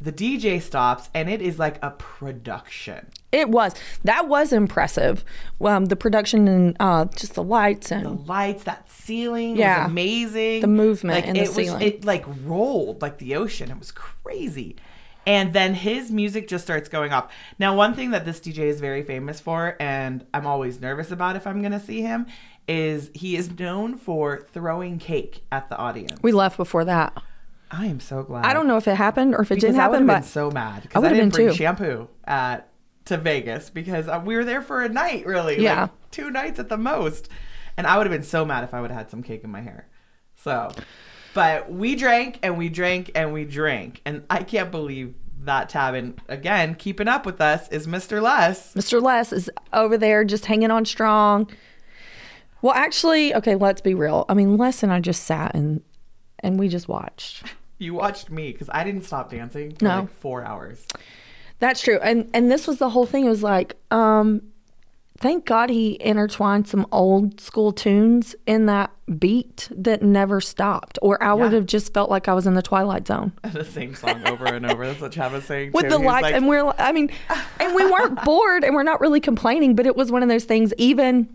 [0.00, 3.08] The DJ stops and it is like a production.
[3.30, 3.72] It was
[4.02, 5.24] that was impressive.
[5.60, 9.84] Um, the production and uh, just the lights and the lights, that ceiling Yeah.
[9.84, 10.60] was amazing.
[10.60, 11.82] The movement like, in the it was, ceiling.
[11.82, 13.70] It like rolled like the ocean.
[13.70, 14.74] It was crazy.
[15.26, 17.30] And then his music just starts going off.
[17.58, 21.36] Now, one thing that this DJ is very famous for, and I'm always nervous about
[21.36, 22.26] if I'm going to see him,
[22.66, 26.18] is he is known for throwing cake at the audience.
[26.22, 27.16] we left before that.
[27.70, 28.44] I am so glad.
[28.44, 30.22] I don't know if it happened or if it because didn't happen but I would
[30.22, 31.54] happen, have been so mad I because I, would've didn't been bring too.
[31.56, 32.68] shampoo at
[33.06, 35.82] to Vegas because uh, we were there for a night, really, Yeah.
[35.82, 37.28] like two nights at the most,
[37.76, 39.50] and I would have been so mad if I would have had some cake in
[39.50, 39.88] my hair.
[40.36, 40.70] So,
[41.34, 45.14] but we drank and we drank and we drank, and I can't believe
[45.44, 45.94] that tab.
[45.94, 48.22] And again, keeping up with us is Mr.
[48.22, 48.74] Les.
[48.74, 49.02] Mr.
[49.02, 51.50] Les is over there just hanging on strong.
[52.60, 54.24] Well, actually, okay, let's be real.
[54.28, 55.82] I mean, Les and I just sat and
[56.40, 57.44] and we just watched.
[57.78, 60.00] You watched me because I didn't stop dancing for No.
[60.00, 60.86] like four hours.
[61.58, 61.98] That's true.
[62.00, 63.24] And and this was the whole thing.
[63.24, 64.42] It was like, um,
[65.22, 70.98] thank God he intertwined some old school tunes in that beat that never stopped.
[71.00, 73.32] Or I would have just felt like I was in the Twilight Zone.
[73.52, 74.84] the same song over and over.
[74.84, 75.70] That's what Chad was saying.
[75.72, 75.90] With too.
[75.90, 77.10] the He lights, like, and we're, I mean,
[77.60, 80.44] and we weren't bored, and we're not really complaining, but it was one of those
[80.44, 80.74] things.
[80.76, 81.34] Even,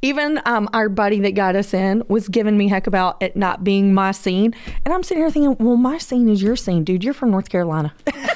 [0.00, 3.62] even um, our buddy that got us in was giving me heck about it not
[3.62, 4.54] being my scene,
[4.84, 7.04] and I'm sitting here thinking, well, my scene is your scene, dude.
[7.04, 7.92] You're from North Carolina.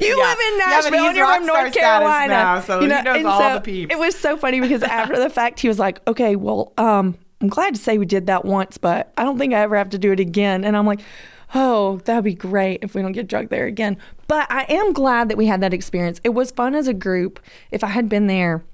[0.00, 0.24] You Yeah.
[0.24, 2.32] live in Yeah, Nashville he's and you're from North Carolina.
[2.32, 3.94] now, so you he knows all so the peeps.
[3.94, 7.48] It was so funny because after the fact, he was like, "Okay, well, um, I'm
[7.48, 9.98] glad to say we did that once, but I don't think I ever have to
[9.98, 11.00] do it again." And I'm like,
[11.54, 13.96] "Oh, that'd be great if we don't get drunk there again."
[14.28, 16.20] But I am glad that we had that experience.
[16.24, 17.40] It was fun as a group.
[17.70, 18.64] If I had been there,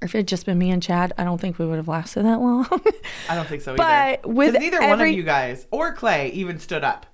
[0.00, 1.88] or if it had just been me and Chad, I don't think we would have
[1.88, 2.66] lasted that long.
[3.28, 3.78] I don't think so either.
[4.22, 7.06] But with neither one of you guys or Clay even stood up,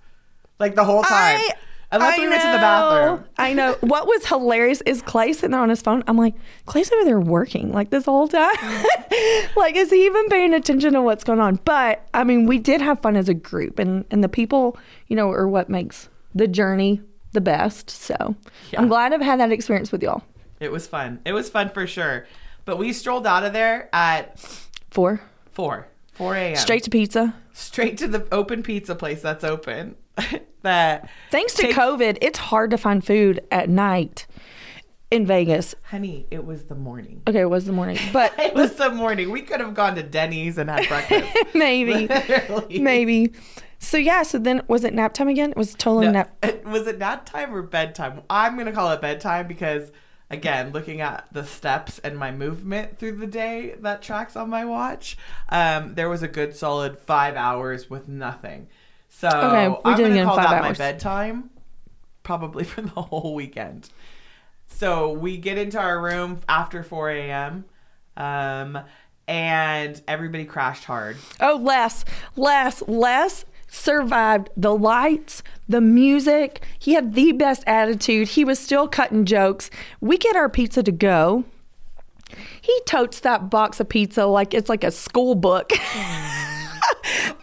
[0.58, 1.38] like the whole time.
[1.38, 1.50] I-
[1.94, 2.60] Unless I we went to the know.
[2.60, 3.24] bathroom.
[3.38, 3.76] I know.
[3.80, 6.02] What was hilarious is Clay sitting there on his phone.
[6.06, 6.34] I'm like,
[6.66, 8.54] Clay's over there working like this whole time.
[9.56, 11.60] like, is he even paying attention to what's going on?
[11.64, 14.76] But I mean, we did have fun as a group, and and the people,
[15.08, 17.00] you know, are what makes the journey
[17.32, 17.90] the best.
[17.90, 18.34] So
[18.72, 18.80] Yeah.
[18.80, 20.22] I'm glad I've had that experience with y'all.
[20.60, 21.20] It was fun.
[21.24, 22.26] It was fun for sure.
[22.64, 24.38] But we strolled out of there at
[24.90, 25.20] Four
[25.52, 26.56] four, four a.m.
[26.56, 27.34] straight to pizza.
[27.52, 29.96] straight to the open pizza place that's open.
[30.62, 34.26] that Thanks to Take- COVID, it's hard to find food at night
[35.10, 35.74] in Vegas.
[35.84, 37.22] honey, it was the morning.
[37.28, 39.30] Okay, it was the morning, but It was the morning.
[39.30, 41.54] We could have gone to Denny's and had breakfast.
[41.54, 42.06] maybe.
[42.08, 42.78] Literally.
[42.80, 43.32] Maybe.
[43.78, 45.50] So yeah, so then was it nap time again?
[45.50, 46.64] It was totally No, nap.
[46.64, 48.22] was it nap time or bedtime?
[48.30, 49.92] I'm gonna call it bedtime because
[50.34, 54.64] again, looking at the steps and my movement through the day that tracks on my
[54.64, 55.16] watch,
[55.48, 58.68] um, there was a good solid five hours with nothing.
[59.08, 60.62] So Okay, we I'm it gonna in call that hours.
[60.62, 61.50] my bedtime,
[62.22, 63.88] probably for the whole weekend.
[64.66, 67.64] So we get into our room after 4 a.m.
[68.16, 68.78] Um,
[69.28, 71.16] and everybody crashed hard.
[71.40, 72.04] Oh, Les,
[72.36, 73.44] less, Les
[73.74, 76.64] survived the lights, the music.
[76.78, 78.28] He had the best attitude.
[78.28, 79.70] He was still cutting jokes.
[80.00, 81.44] We get our pizza to go.
[82.60, 85.72] He totes that box of pizza like it's like a school book.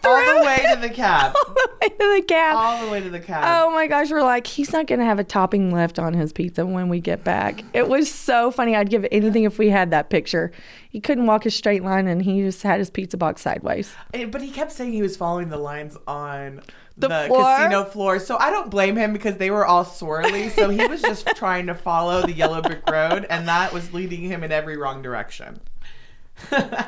[0.04, 1.34] All the way to the cab.
[1.36, 2.56] all the way to the cab.
[2.56, 3.44] All the way to the cab.
[3.46, 6.66] Oh my gosh, we're like, he's not gonna have a topping left on his pizza
[6.66, 7.62] when we get back.
[7.72, 8.74] It was so funny.
[8.74, 10.50] I'd give anything if we had that picture.
[10.90, 13.94] He couldn't walk a straight line and he just had his pizza box sideways.
[14.14, 16.60] Eh, But he kept saying he was following the lines on
[16.98, 17.56] The the, floor?
[17.56, 18.18] casino floor.
[18.18, 20.50] So I don't blame him because they were all swirly.
[20.50, 24.20] So he was just trying to follow the yellow brick road, and that was leading
[24.22, 25.60] him in every wrong direction.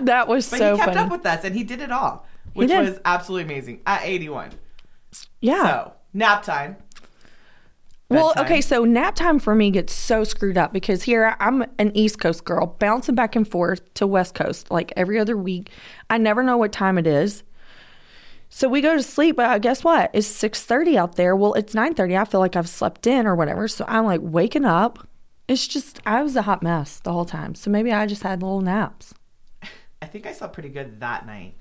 [0.00, 1.06] That was he so He kept funny.
[1.06, 2.88] up with us, and he did it all, which did.
[2.88, 4.50] was absolutely amazing at 81.
[5.40, 5.62] yeah.
[5.62, 6.76] So nap time.
[8.10, 11.90] Well, okay, so nap time for me gets so screwed up because here I'm an
[11.96, 15.70] East Coast girl bouncing back and forth to West Coast like every other week.
[16.10, 17.42] I never know what time it is.
[18.50, 20.10] So we go to sleep, but guess what?
[20.12, 21.34] It's 6:30 out there.
[21.34, 22.16] Well, it's 9:30.
[22.16, 23.66] I feel like I've slept in or whatever.
[23.66, 25.08] So I'm like waking up.
[25.48, 27.54] It's just I was a hot mess the whole time.
[27.54, 29.12] So maybe I just had little naps.
[30.02, 31.56] I think I slept pretty good that night.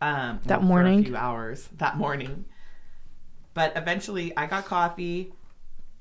[0.00, 1.00] Um, That well, morning?
[1.00, 2.46] a few hours that morning.
[3.52, 5.32] But eventually, I got coffee,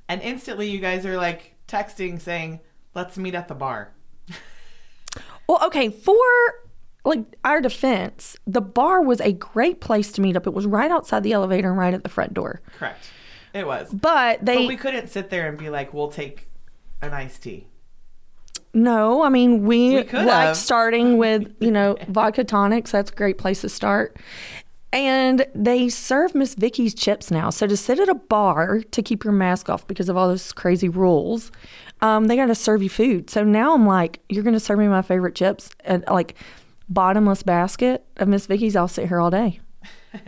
[0.08, 2.62] and instantly, you guys are like texting saying,
[2.96, 3.94] "Let's meet at the bar."
[5.48, 6.16] Well, okay, for
[7.04, 10.46] like our defense, the bar was a great place to meet up.
[10.46, 12.62] It was right outside the elevator and right at the front door.
[12.78, 13.10] Correct.
[13.54, 13.92] It was.
[13.92, 16.50] But they But we couldn't sit there and be like, "We'll take
[17.02, 17.68] an iced tea."
[18.74, 20.58] No, I mean we, We could like have.
[20.58, 22.92] starting with you know vodka tonics.
[22.92, 24.18] That's a great place to start.
[24.92, 27.52] And they serve Miss Vickie's chips now.
[27.52, 30.52] So to sit at a bar to keep your mask off because of all those
[30.52, 31.52] crazy rules,
[32.02, 33.30] um, they got to serve you food.
[33.30, 36.34] So now I'm like, you're going to serve me my favorite chips and like
[36.90, 38.76] bottomless basket of Miss Vickie's.
[38.76, 39.60] I'll sit here all day.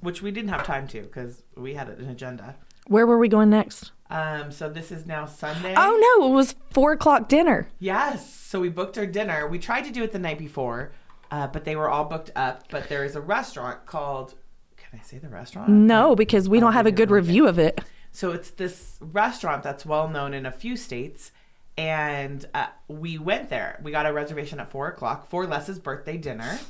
[0.00, 2.56] Which we didn't have time to because we had an agenda.
[2.88, 3.92] Where were we going next?
[4.14, 5.74] Um, so this is now Sunday.
[5.76, 7.68] Oh no, it was four o'clock dinner.
[7.80, 8.32] Yes.
[8.32, 9.48] So we booked our dinner.
[9.48, 10.92] We tried to do it the night before,
[11.32, 12.62] uh, but they were all booked up.
[12.70, 14.34] But there is a restaurant called.
[14.76, 15.68] Can I say the restaurant?
[15.68, 17.80] No, because we don't have a good review of it.
[18.12, 21.32] So it's this restaurant that's well known in a few states,
[21.76, 23.80] and uh, we went there.
[23.82, 26.60] We got a reservation at four o'clock for Les's birthday dinner,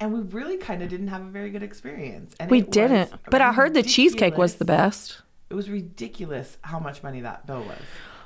[0.00, 2.34] and we really kind of didn't have a very good experience.
[2.40, 5.20] And We didn't, but I heard the cheesecake was the best.
[5.54, 7.78] It was ridiculous how much money that bill was.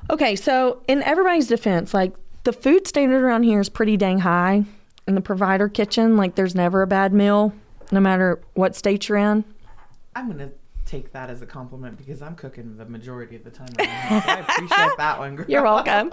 [0.09, 2.15] Okay, so in everybody's defense, like
[2.45, 4.65] the food standard around here is pretty dang high.
[5.07, 7.53] In the provider kitchen, like there's never a bad meal,
[7.93, 9.45] no matter what state you're in.
[10.17, 10.53] I'm gonna
[10.87, 13.69] take that as a compliment because I'm cooking the majority of the time.
[13.79, 15.37] Right now, so I appreciate that one.
[15.37, 15.47] Girl.
[15.47, 16.11] You're welcome.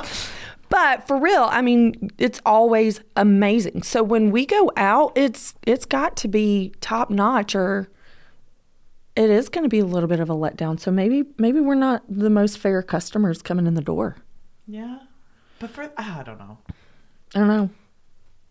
[0.67, 3.84] But for real, I mean, it's always amazing.
[3.84, 7.88] So when we go out, it's it's got to be top notch or
[9.15, 10.80] it is going to be a little bit of a letdown.
[10.80, 14.17] So maybe maybe we're not the most fair customers coming in the door.
[14.67, 14.99] Yeah,
[15.60, 16.58] but for ah, I don't know.
[17.36, 17.69] I don't know.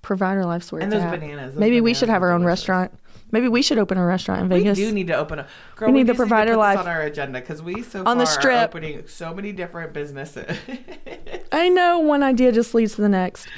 [0.03, 2.61] Provider life's where And it's those bananas, those Maybe we should have our own delicious.
[2.69, 2.99] restaurant.
[3.31, 4.79] Maybe we should open a restaurant in Vegas.
[4.79, 5.47] We do need to open a.
[5.77, 8.35] Girl, We need the provider life on our agenda because we so on the far
[8.35, 8.63] are strip.
[8.71, 10.57] opening so many different businesses.
[11.53, 13.49] I know one idea just leads to the next.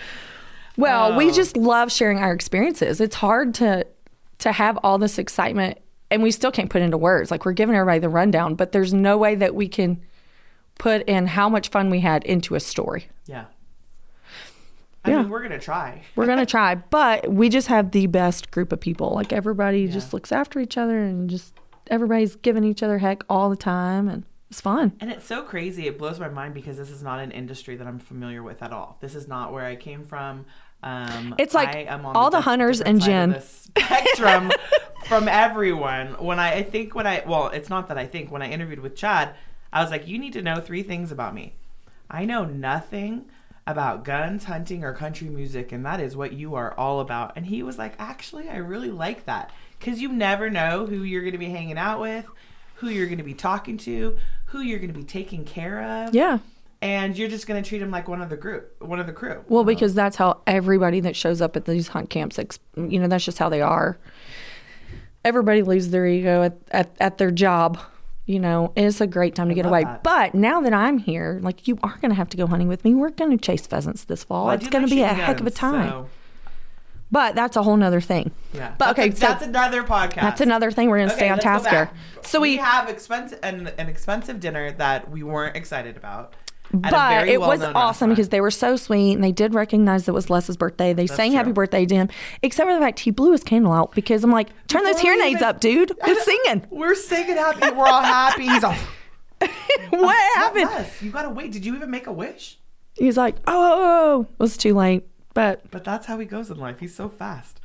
[0.77, 1.33] Well, we Oh.
[1.33, 3.01] just love sharing our experiences.
[3.01, 3.87] It's hard to
[4.39, 5.79] to have all this excitement
[6.11, 7.31] and we still can't put into words.
[7.31, 10.01] Like we're giving everybody the rundown, but there's no way that we can
[10.79, 13.09] put in how much fun we had into a story.
[13.27, 13.47] yeah.
[15.05, 15.21] I Yeah.
[15.23, 16.03] mean, we're gonna try.
[16.17, 19.11] We're going to try, but we just have the best group of people.
[19.15, 21.55] Like everybody just looks after each other and just
[21.89, 24.93] everybody's giving each other heck all the time and it's fun.
[25.01, 25.87] And it's so crazy.
[25.87, 28.73] It blows my mind because this is not an industry that I'm familiar with at
[28.73, 28.97] all.
[29.01, 30.45] This is not where I came from.
[30.83, 33.41] Um, It's like I am on all the diff- hunters and Jen.
[33.41, 34.53] spectrum
[35.07, 36.15] from everyone.
[36.23, 38.81] When I, I think when I well, it's not that I think when I interviewed
[38.81, 39.35] with Chad,
[39.73, 41.55] I was like, you need to know three things about me.
[42.11, 43.25] I know nothing
[43.67, 47.33] about guns, hunting, or country music, and that is what you are all about.
[47.35, 51.23] And he was like, actually, I really like that because you never know who you're
[51.23, 52.27] going to be hanging out with,
[52.77, 56.15] who you're going to be talking to, who you're going to be taking care of
[56.15, 56.39] Yeah.
[56.83, 59.13] And you're just going to treat him like one of the group, one of the
[59.13, 59.45] crew.
[59.49, 62.39] Well, because that's how everybody that shows up at these hunt camps,
[62.77, 63.99] you know, that's just how they are.
[65.25, 67.79] Everybody leaves their ego at, at, at their job,
[68.27, 69.83] you know, it's a great time to get away.
[69.85, 70.03] that.
[70.05, 72.85] But now that I'm here, like you are going to have to go hunting with
[72.85, 72.95] me.
[72.95, 74.47] We're going to chase pheasants this fall.
[74.47, 75.89] Well, it's going like to be a shooting heck of a time.
[75.91, 76.09] so,
[77.11, 78.31] But that's a whole nother thing.
[78.53, 80.15] yeah, But that's okay, a- so that's another podcast.
[80.23, 80.89] That's another thing.
[80.91, 81.91] We're going to Okay, stay on task here.
[82.23, 86.35] So we, we, have expensive an, an expensive dinner that we weren't excited about.
[86.73, 90.31] But it was awesome because they were so sweet and they did recognize it was
[90.31, 90.93] Les's birthday.
[90.93, 91.39] They sang true.
[91.39, 92.09] happy birthday to him,
[92.43, 95.13] except for the fact he blew his candle out because I'm like, turn those Before
[95.13, 95.93] hearing aids up, dude.
[96.07, 96.67] It's singing.
[96.71, 97.75] we're singing happy.
[97.75, 98.47] We're all happy.
[98.47, 98.77] He's all.
[99.91, 100.69] what happened?
[100.71, 101.53] Yes, you gotta wait.
[101.53, 102.59] Did you even make a wish?
[102.95, 104.21] He's like, oh, oh, oh, oh.
[104.23, 105.07] it was too late.
[105.35, 106.81] But But that's how he goes in life.
[106.81, 107.61] He's so fast.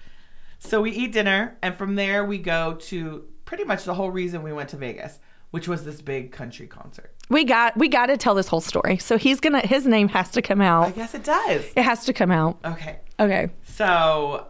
[0.59, 4.43] So we eat dinner, and from there we go to pretty much the whole reason
[4.43, 5.19] we went to Vegas,
[5.51, 7.13] which was this big country concert.
[7.29, 8.97] we got we got to tell this whole story.
[8.97, 10.87] So he's gonna his name has to come out.
[10.87, 11.65] I guess it does.
[11.75, 12.57] It has to come out.
[12.65, 12.99] Okay.
[13.19, 13.49] Okay.
[13.63, 14.47] So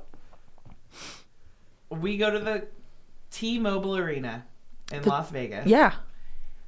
[1.89, 2.67] we go to the
[3.31, 4.45] T-Mobile Arena
[4.91, 5.67] in Las Vegas.
[5.67, 5.93] Yeah.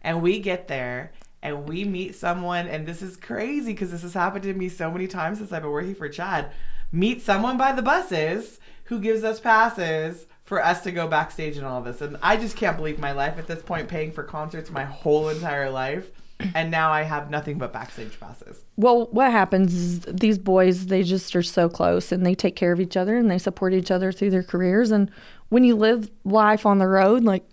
[0.02, 4.14] And we get there and we meet someone and this is crazy because this has
[4.14, 6.52] happened to me so many times since I've been working for Chad.
[6.92, 11.66] Meet someone by the buses who gives us passes for us to go backstage and
[11.66, 12.00] all this.
[12.00, 15.30] And I just can't believe my life at this point paying for concerts my whole
[15.30, 16.12] entire life.
[16.54, 18.64] And now I have nothing but backstage passes.
[18.76, 22.72] Well, what happens is these boys, they just are so close and they take care
[22.72, 24.92] of each other and they support each other through their careers.
[24.92, 25.10] And
[25.50, 27.44] when you live life on the road, like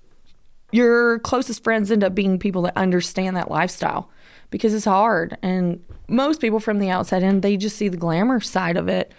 [0.70, 4.10] your closest friends end up being people that understand that lifestyle
[4.50, 5.38] because it's hard.
[5.40, 9.14] And most people from the outside in, they just see the glamour side of it.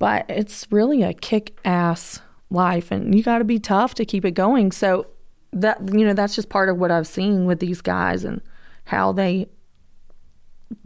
[0.00, 4.24] But it's really a kick ass life and you got to be tough to keep
[4.24, 4.72] it going.
[4.72, 5.06] So
[5.52, 8.40] that, you know, that's just part of what I've seen with these guys and
[8.84, 9.48] how they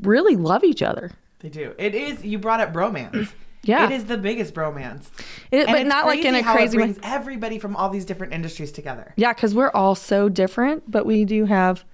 [0.01, 1.11] really love each other.
[1.41, 1.75] They do.
[1.79, 2.25] It is.
[2.25, 3.33] You brought up bromance.
[3.65, 3.87] Yeah.
[3.87, 5.09] It is the biggest bromance.
[5.53, 6.97] It, but not like in a crazy way.
[7.05, 9.15] everybody from all these different industries together.
[9.15, 11.85] Yeah, because we're all so different, but we do have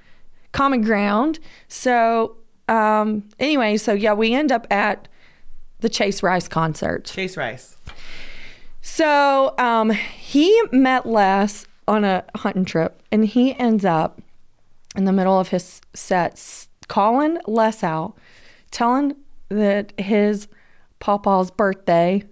[0.53, 1.39] common ground.
[1.69, 5.09] So, um, anyway, so yeah, we end up at
[5.81, 7.05] the Chase Rice concert.
[7.05, 7.77] Chase Rice.
[8.81, 14.21] So, um, he met Les on a hunting trip, and he ends up
[14.97, 18.15] in the middle of his sets calling Les out,
[18.71, 19.17] telling
[19.49, 20.49] that his
[21.01, 22.23] pawpaw's birthday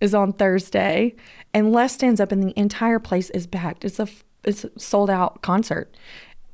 [0.00, 1.14] is on Thursday,
[1.52, 3.84] and Les stands up, and the entire place is packed.
[3.84, 4.08] It's a
[4.42, 5.94] it's a sold out concert,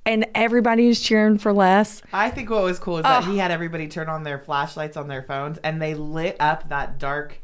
[0.07, 2.01] and everybody is cheering for Les.
[2.13, 5.09] I think what was cool is that he had everybody turn on their flashlights on
[5.09, 7.41] their phones and they lit up that dark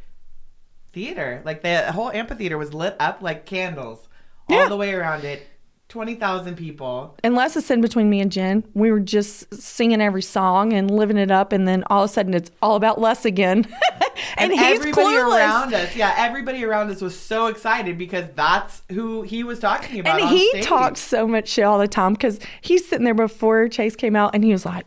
[0.92, 1.42] theater.
[1.44, 4.08] Like the whole amphitheater was lit up like candles
[4.48, 5.46] all the way around it.
[5.92, 7.14] 20,000 people.
[7.22, 8.64] And Les is sitting between me and Jen.
[8.72, 12.12] We were just singing every song and living it up, and then all of a
[12.12, 13.66] sudden it's all about Les again.
[14.38, 15.36] and, he's everybody clueless.
[15.36, 20.00] around us, yeah, everybody around us was so excited because that's who he was talking
[20.00, 20.18] about.
[20.18, 20.64] and he stage.
[20.64, 24.34] talks so much shit all the time because he's sitting there before Chase came out,
[24.34, 24.86] and he was like,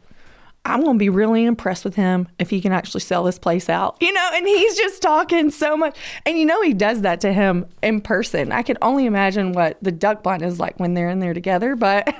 [0.65, 3.69] I'm going to be really impressed with him if he can actually sell this place
[3.69, 3.97] out.
[4.01, 5.95] You know, and he's just talking so much.
[6.25, 8.51] And you know, he does that to him in person.
[8.51, 11.75] I can only imagine what the duck blind is like when they're in there together.
[11.75, 12.13] But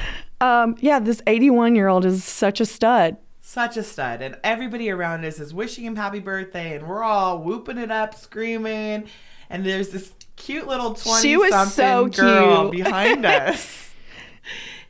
[0.40, 3.16] um, yeah, this 81 year old is such a stud.
[3.40, 4.20] Such a stud.
[4.20, 8.14] And everybody around us is wishing him happy birthday, and we're all whooping it up,
[8.14, 9.08] screaming.
[9.48, 13.90] And there's this cute little 20 She was something so girl behind us.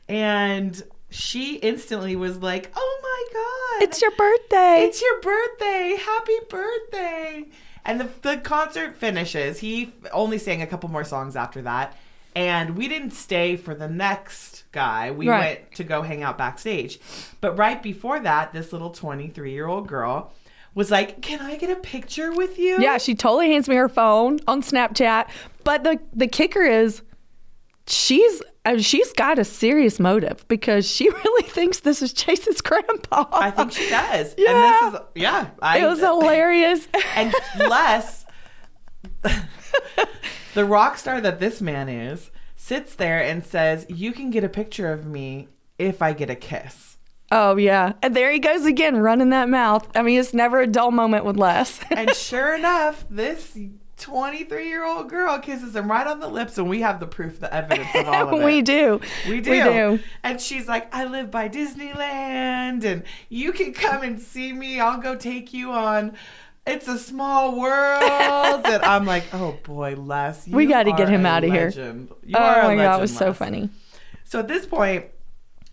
[0.07, 0.81] and
[1.13, 3.39] she instantly was like, Oh my
[3.79, 3.83] God.
[3.87, 4.83] It's your birthday.
[4.85, 5.95] It's your birthday.
[6.03, 7.45] Happy birthday.
[7.85, 9.59] And the, the concert finishes.
[9.59, 11.97] He only sang a couple more songs after that.
[12.35, 15.11] And we didn't stay for the next guy.
[15.11, 15.59] We Right.
[15.59, 16.99] went to go hang out backstage.
[17.41, 20.33] But right before that, this little 23 year old girl
[20.73, 22.81] was like, Can I get a picture with you?
[22.81, 25.27] Yeah, she totally hands me her phone on Snapchat.
[25.63, 27.03] But the the kicker is,
[27.87, 33.25] she's uh, she's got a serious motive because she really thinks this is Chase's grandpa.
[33.31, 34.35] I think she does.
[34.37, 34.51] Yeah.
[34.51, 35.49] And this is, yeah.
[35.61, 36.87] I, it was hilarious.
[37.15, 38.25] and Les,
[40.53, 44.49] the rock star that this man is, sits there and says, "You can get a
[44.49, 46.89] picture of me if I get a kiss."
[47.31, 49.89] oh yeah, and there he goes again, running that mouth.
[49.95, 51.79] I mean, it's never a dull moment with Les.
[51.89, 53.57] And sure enough, this
[54.03, 57.87] 23-year-old girl kisses him right on the lips, and we have the proof, the evidence
[57.95, 58.45] of all of it.
[58.45, 58.99] we do.
[59.27, 59.51] We do.
[59.51, 59.99] We do.
[60.23, 64.79] And she's like, I live by Disneyland and you can come and see me.
[64.79, 66.13] I'll go take you on
[66.67, 68.01] It's a Small World.
[68.65, 70.47] and I'm like, oh boy, Les.
[70.47, 71.69] We gotta get are him a outta here.
[71.69, 73.69] You Oh my god, it was so funny.
[74.25, 75.05] So at this point,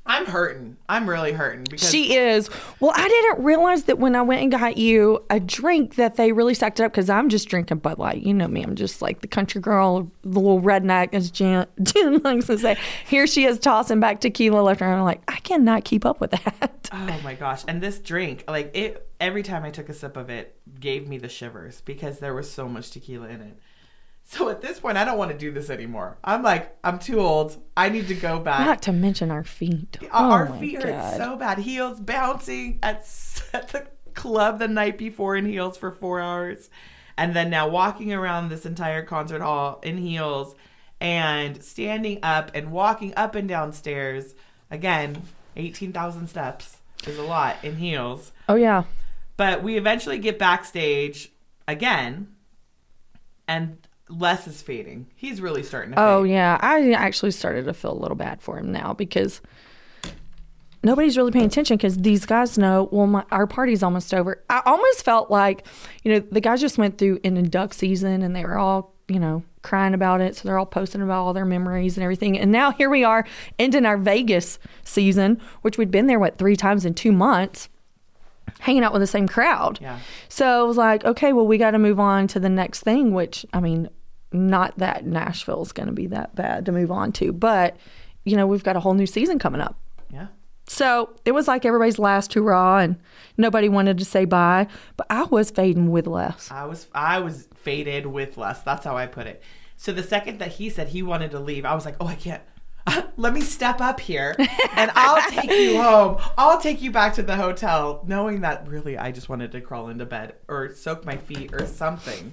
[0.07, 0.77] I'm hurting.
[0.89, 2.51] I'm really hurting because She is.
[2.81, 6.33] Well, I didn't realize that when I went and got you a drink that they
[6.33, 8.23] really sucked it up because I'm just drinking Bud Light.
[8.23, 8.63] You know me.
[8.63, 12.77] I'm just like the country girl, the little redneck, as Jen, Jen likes to say.
[13.07, 14.97] Here she is tossing back tequila left and right.
[14.97, 16.77] I'm like, I cannot keep up with that.
[16.93, 17.63] Oh my gosh.
[17.69, 21.19] And this drink, like it every time I took a sip of it, gave me
[21.19, 23.59] the shivers because there was so much tequila in it.
[24.33, 26.17] So at this point, I don't want to do this anymore.
[26.23, 27.61] I'm like, I'm too old.
[27.77, 28.65] I need to go back.
[28.65, 29.99] Not to mention our feet.
[30.13, 30.85] Our Oh feet God.
[30.85, 31.59] hurt so bad.
[31.59, 32.99] Heels bouncing at,
[33.53, 36.71] at the club the night before in heels for four hours.
[37.17, 40.55] And then now walking around this entire concert hall in heels
[41.01, 44.37] and standing up and walking up and down stairs.
[44.71, 45.23] Again,
[45.57, 48.31] 18,000 steps is a lot in heels.
[48.49, 48.85] Oh yeah.
[49.37, 51.31] But we eventually get backstage
[51.67, 52.29] again,
[53.49, 53.79] and
[54.11, 55.07] Les is fading.
[55.17, 56.33] He's really starting to Oh fade.
[56.33, 59.41] yeah, I actually started to feel a little bad for him now because
[60.83, 62.89] nobody's really paying attention because these guys know.
[62.91, 64.43] Well, my, our party's almost over.
[64.51, 65.67] I almost felt like
[66.03, 69.19] you know the guys just went through an induct season and they were all you
[69.19, 72.39] know crying about it, so they're all posting about all their memories and everything.
[72.39, 73.27] And now here we are
[73.59, 77.69] ending our Vegas season, which we'd been there what three times in two months.
[78.59, 79.79] Hanging out with the same crowd.
[79.81, 80.01] Yeah.
[80.29, 83.15] So I was like, okay, well, we got to move on to the next thing,
[83.15, 83.89] which I mean,
[84.33, 87.77] not that Nashville's going to be that bad to move on to, but
[88.25, 89.77] you know, we've got a whole new season coming up.
[90.13, 90.29] Yeah.
[90.67, 92.97] So it was like everybody's last hurrah, and
[93.37, 96.51] nobody wanted to say bye, but I was fading with Les.
[96.51, 98.61] I was I was faded with Les.
[98.61, 99.43] That's how I put it.
[99.77, 102.15] So the second that he said he wanted to leave, I was like, "Oh, I
[102.15, 102.43] can't.
[103.17, 104.37] Let me step up here,
[104.77, 106.19] and I'll take you home.
[106.37, 109.89] I'll take you back to the hotel." Knowing that really, I just wanted to crawl
[109.89, 112.33] into bed or soak my feet or something,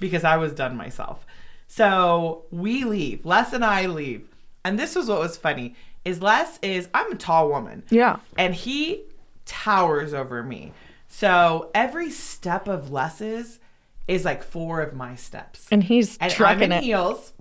[0.00, 1.25] because I was done myself.
[1.68, 3.24] So we leave.
[3.26, 4.28] Les and I leave,
[4.64, 5.74] and this was what was funny.
[6.04, 8.16] Is Les is I'm a tall woman Yeah.
[8.38, 9.02] and he
[9.44, 10.72] towers over me.
[11.08, 13.58] So every step of Les's
[14.06, 15.66] is like four of my steps.
[15.70, 16.82] And he's And I'm in it.
[16.84, 17.32] heels.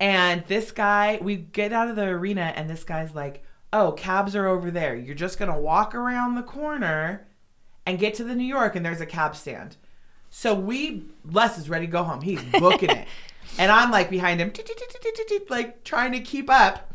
[0.00, 4.36] And this guy, we get out of the arena, and this guy's like, "Oh, cabs
[4.36, 4.94] are over there.
[4.96, 7.26] You're just gonna walk around the corner
[7.84, 9.76] and get to the New York, and there's a cab stand."
[10.30, 12.20] So we, Les is ready to go home.
[12.20, 13.08] He's booking it,
[13.58, 14.52] and I'm like behind him,
[15.48, 16.94] like trying to keep up.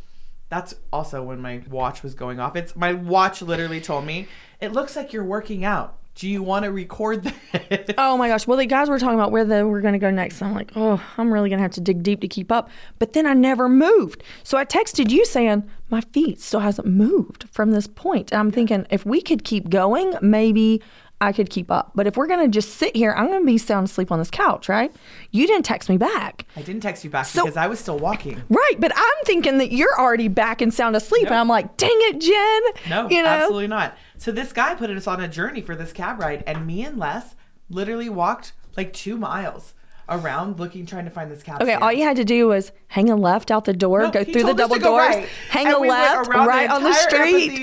[0.50, 2.56] That's also when my watch was going off.
[2.56, 4.28] It's my watch literally told me,
[4.62, 5.98] "It looks like you're working out.
[6.15, 8.46] Do you want to record this?" Oh my gosh.
[8.46, 10.42] Well, the guys were talking about where the, we're going to go next.
[10.44, 12.69] I'm like, oh, I'm really going to have to dig deep to keep up.
[13.00, 14.23] But then I never moved.
[14.44, 18.31] So I texted you saying, my feet still hasn't moved from this point.
[18.31, 20.81] And I'm thinking, if we could keep going, maybe
[21.24, 21.92] I could keep up.
[21.96, 24.19] But if we're going to just sit here, I'm going to be sound asleep on
[24.19, 24.94] this couch, right?
[25.32, 26.46] You didn't text me back.
[26.58, 28.44] I didn't text you back So- because I was still walking.
[28.50, 28.76] Right.
[28.78, 31.28] But I'm thinking that you're already back and sound asleep.
[31.28, 32.90] And I'm like, dang it, Jen.
[32.92, 33.30] No, you know?
[33.30, 33.96] absolutely not.
[34.17, 36.98] So this guy put us on a journey for this cab ride, and me and
[37.00, 37.36] Les
[37.69, 39.74] literally walked like two miles
[40.10, 41.62] around looking, trying to find this cab.
[41.62, 41.84] Okay, stand.
[41.84, 44.44] all you had to do was hang a left out the door, No, go through
[44.44, 45.28] the double doors, right.
[45.50, 47.58] hang And a we left right on the street.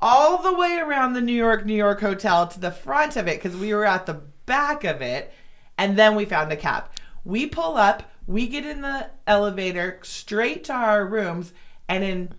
[0.00, 3.42] All the way around the New York, New York hotel to the front of it
[3.42, 5.32] because we were at the back of it.
[5.76, 6.84] And then we found a cab.
[7.24, 11.52] We pull up, we get in the elevator straight to our rooms,
[11.88, 12.32] and in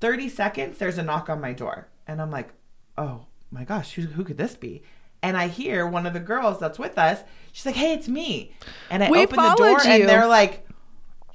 [0.00, 1.88] 30 seconds, there's a knock on my door.
[2.06, 2.52] And I'm like,
[2.98, 4.82] oh my gosh, who, who could this be?
[5.22, 7.20] And I hear one of the girls that's with us.
[7.52, 8.52] She's like, "Hey, it's me."
[8.90, 9.90] And I We open the door, you.
[9.90, 10.66] and they're like,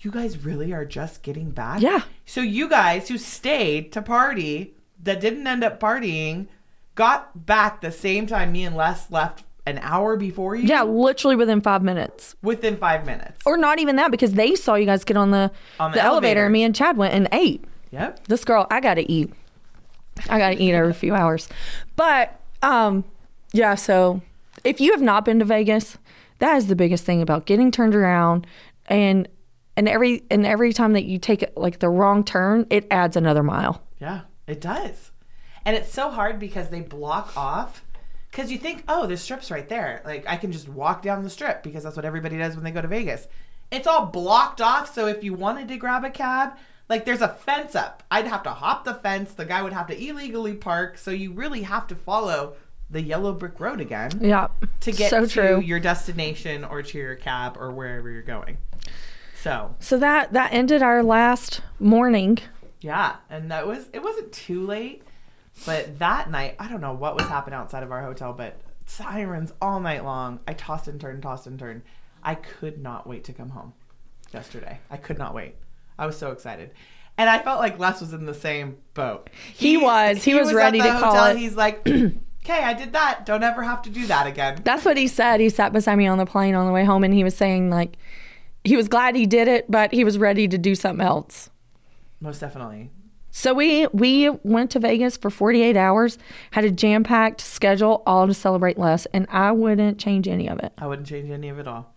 [0.01, 2.01] "You guys really are just getting back?" Yeah.
[2.25, 4.75] So you guys who stayed to party
[5.07, 6.47] that didn't end up partying
[6.95, 10.63] got back the same time me and Les left an hour before you.
[10.67, 12.35] Yeah, literally within five minutes.
[12.41, 13.41] Within five minutes.
[13.45, 16.01] Or not even that because they saw you guys get on the, On the, the
[16.03, 16.05] elevator.
[16.05, 16.43] elevator.
[16.45, 17.63] and me and Chad went and ate.
[17.91, 18.27] Yep.
[18.27, 19.31] This girl, I gotta eat.
[20.29, 21.49] I gotta eat every few hours.
[21.95, 23.03] But um
[23.53, 24.21] yeah, so
[24.63, 25.97] if you have not been to Vegas,
[26.39, 28.47] that is the biggest thing about getting turned around
[28.87, 29.27] and
[29.75, 33.43] and every and every time that you take like the wrong turn, it adds another
[33.43, 33.81] mile.
[33.99, 35.11] Yeah, it does.
[35.65, 37.83] And it's so hard because they block off.
[38.31, 40.01] Because you think, oh, there's strip's right there.
[40.05, 42.71] Like, I can just walk down the strip because that's what everybody does when they
[42.71, 43.27] go to Vegas.
[43.71, 44.93] It's all blocked off.
[44.93, 46.53] So if you wanted to grab a cab,
[46.89, 48.03] like, there's a fence up.
[48.11, 49.33] I'd have to hop the fence.
[49.33, 50.97] The guy would have to illegally park.
[50.97, 52.55] So you really have to follow
[52.89, 54.47] the yellow brick road again Yeah.
[54.81, 55.59] to get so to true.
[55.59, 58.57] your destination or to your cab or wherever you're going.
[59.41, 62.39] So, So that that ended our last morning.
[62.81, 65.03] Yeah, and that was it wasn't too late,
[65.65, 69.51] but that night I don't know what was happening outside of our hotel, but sirens
[69.61, 70.39] all night long.
[70.47, 71.81] I tossed and turned, tossed and turned.
[72.23, 73.73] I could not wait to come home
[74.33, 74.79] yesterday.
[74.89, 75.55] I could not wait.
[75.97, 76.71] I was so excited.
[77.17, 79.29] And I felt like Les was in the same boat.
[79.53, 80.23] He was.
[80.23, 81.25] He was at ready to call hotel.
[81.27, 81.37] it.
[81.37, 82.13] He's like, "Okay,
[82.63, 83.25] I did that.
[83.25, 85.39] Don't ever have to do that again." That's what he said.
[85.39, 87.71] He sat beside me on the plane on the way home and he was saying
[87.71, 87.97] like
[88.63, 91.49] he was glad he did it, but he was ready to do something else.
[92.19, 92.91] Most definitely.
[93.31, 96.17] So we we went to Vegas for 48 hours,
[96.51, 100.73] had a jam-packed schedule all to celebrate Les, and I wouldn't change any of it.
[100.77, 101.93] I wouldn't change any of it all.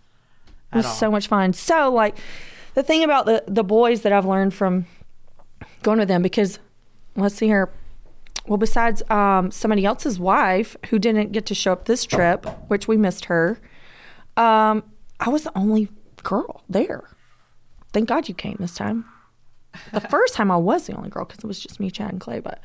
[0.72, 1.52] It was so much fun.
[1.52, 2.18] So like
[2.74, 4.86] the thing about the the boys that I've learned from
[5.82, 6.58] going with them because
[7.16, 7.70] let's see here.
[8.46, 12.88] Well, besides um, somebody else's wife who didn't get to show up this trip, which
[12.88, 13.60] we missed her,
[14.36, 14.82] um,
[15.20, 15.88] I was the only
[16.22, 17.04] girl there.
[17.92, 19.04] Thank God you came this time.
[19.92, 22.20] The first time I was the only girl because it was just me, Chad, and
[22.20, 22.40] Clay.
[22.40, 22.60] But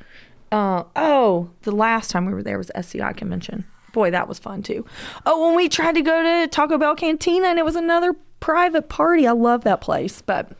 [0.51, 3.65] uh, oh, the last time we were there was SCI convention.
[3.93, 4.85] Boy, that was fun too.
[5.25, 8.89] Oh, when we tried to go to Taco Bell Cantina and it was another private
[8.89, 9.25] party.
[9.25, 10.51] I love that place, but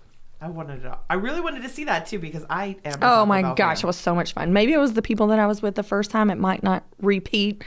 [0.41, 0.97] I wanted to.
[1.09, 2.99] I really wanted to see that too because I am.
[3.01, 4.53] oh my gosh, it was so much fun.
[4.53, 6.29] Maybe it was the people that I was with the first time.
[6.29, 7.63] It might not repeat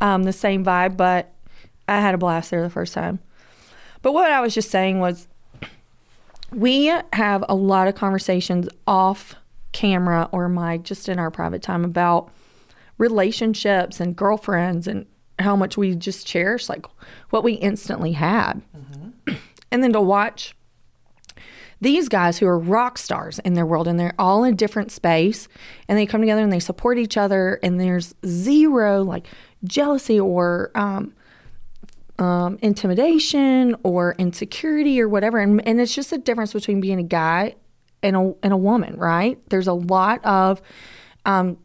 [0.00, 1.32] um, the same vibe, but
[1.88, 3.20] I had a blast there the first time.
[4.02, 5.28] But what I was just saying was,
[6.52, 9.34] we have a lot of conversations off
[9.72, 12.30] camera or mic, just in our private time, about
[12.98, 15.06] relationships and girlfriends and
[15.38, 16.86] how much we just cherish, like
[17.30, 18.62] what we instantly had.
[19.70, 20.54] And then to watch
[21.80, 24.92] these guys who are rock stars in their world and they're all in a different
[24.92, 25.48] space
[25.88, 29.26] and they come together and they support each other and there's zero like
[29.64, 31.12] jealousy or um,
[32.22, 37.02] um, intimidation or insecurity or whatever and, and it's just a difference between being a
[37.02, 37.54] guy
[38.02, 40.60] and a, and a woman right there's a lot of
[41.24, 41.56] um,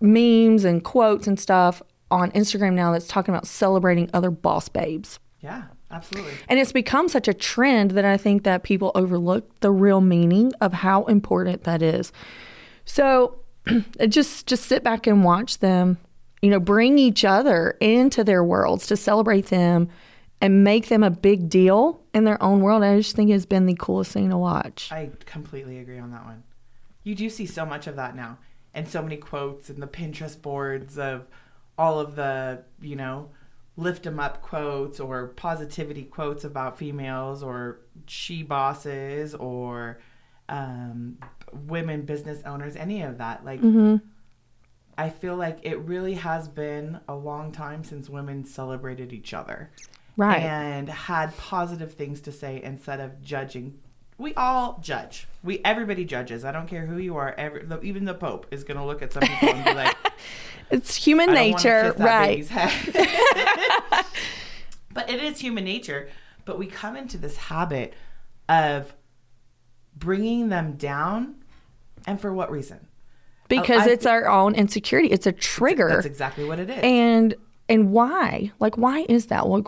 [0.00, 5.18] memes and quotes and stuff on instagram now that's talking about celebrating other boss babes
[5.40, 6.32] Yeah, absolutely.
[6.48, 10.52] and it's become such a trend that I think that people overlook the real meaning
[10.60, 12.12] of how important that is.
[12.84, 13.40] So
[14.08, 15.98] just just sit back and watch them,
[16.42, 19.88] you know, bring each other into their worlds to celebrate them
[20.40, 22.82] and make them a big deal in their own world.
[22.82, 24.88] I just think it's been the coolest thing to watch.
[24.92, 26.44] I completely agree on that one.
[27.02, 28.38] You do see so much of that now,
[28.74, 31.26] and so many quotes and the Pinterest boards of
[31.76, 33.30] all of the, you know,
[33.76, 40.00] lift them up quotes or positivity quotes about females or she bosses or
[40.48, 41.16] um,
[41.52, 43.44] women business owners, any of that.
[43.44, 43.60] Like,
[44.98, 49.70] I feel like it really has been a long time since women celebrated each other
[50.16, 50.42] Right.
[50.42, 53.78] and had positive things to say instead of judging.
[54.18, 55.28] We all judge.
[55.44, 56.44] We everybody judges.
[56.44, 57.32] I don't care who you are.
[57.38, 59.96] Every, the, even the Pope is going to look at some people and be like,
[60.70, 62.44] it's human nature, right?
[64.92, 66.08] but it is human nature.
[66.44, 67.94] But we come into this habit
[68.48, 68.92] of
[69.94, 71.36] bringing them down,
[72.04, 72.87] and for what reason?
[73.48, 75.08] Because I it's our own insecurity.
[75.08, 75.88] It's a trigger.
[75.88, 76.78] That's exactly what it is.
[76.82, 77.34] and
[77.68, 79.66] and why like why is that like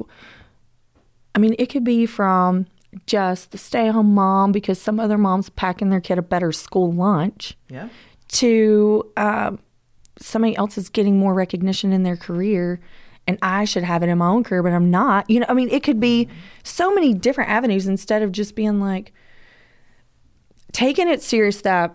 [1.34, 2.66] i mean it could be from
[3.06, 7.56] just the stay-at-home mom because some other mom's packing their kid a better school lunch
[7.68, 7.88] yeah.
[8.26, 9.60] to um,
[10.18, 12.80] somebody else is getting more recognition in their career
[13.28, 15.28] and I should have it in my own career, but I'm not.
[15.30, 16.26] You know, I mean, it could be
[16.64, 19.12] so many different avenues instead of just being like
[20.72, 21.94] taking it serious that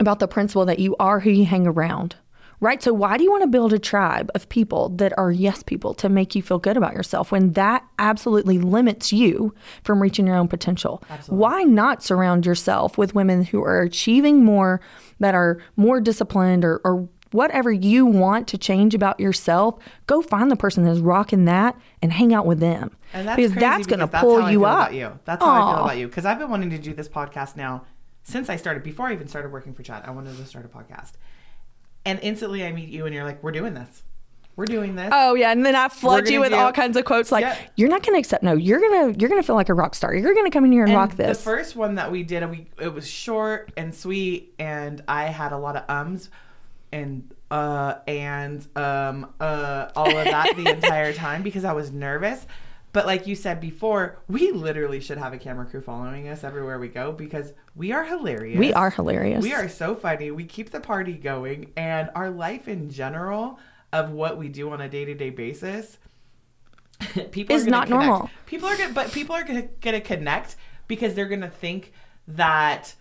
[0.00, 2.16] about the principle that you are who you hang around.
[2.58, 2.82] Right?
[2.82, 5.92] So why do you want to build a tribe of people that are yes people
[5.94, 10.36] to make you feel good about yourself when that absolutely limits you from reaching your
[10.36, 11.02] own potential?
[11.10, 11.42] Absolutely.
[11.42, 14.80] Why not surround yourself with women who are achieving more,
[15.20, 20.50] that are more disciplined or, or whatever you want to change about yourself, go find
[20.50, 22.90] the person that's rocking that and hang out with them.
[23.12, 24.94] And that's because that's going to pull you up.
[24.94, 25.18] You.
[25.26, 26.08] That's how I feel about you.
[26.08, 27.84] Because I've been wanting to do this podcast now
[28.28, 28.82] since I started.
[28.82, 31.12] Before I even started working for Chad, I wanted to start a podcast.
[32.04, 34.02] And instantly I meet you and you're like, we're doing this.
[34.56, 35.10] We're doing this.
[35.12, 37.58] Oh yeah, and then I flood you with do- all kinds of quotes like, Yeah.
[37.76, 38.54] "You're not going to accept no.
[38.54, 40.14] You're gonna you're gonna feel like a rock star.
[40.14, 42.48] You're gonna come in here and, And rock this." The first one that we did,
[42.50, 46.30] we it was short and sweet, and I had a lot of ums
[46.90, 52.46] and uh and um uh all of that the entire time because I was nervous.
[52.96, 56.78] But like you said before, we literally should have a camera crew following us everywhere
[56.78, 58.58] we go because we are hilarious.
[58.58, 59.42] we are hilarious.
[59.42, 60.30] We are so funny.
[60.30, 63.58] We keep the party going, and our life in general
[63.92, 65.98] of what we do on a day to day basis.
[67.32, 68.06] people Is are not connect.
[68.06, 68.30] normal.
[68.46, 70.56] People are gonna, but people are gonna gonna connect
[70.88, 71.92] because they're gonna think
[72.26, 72.94] that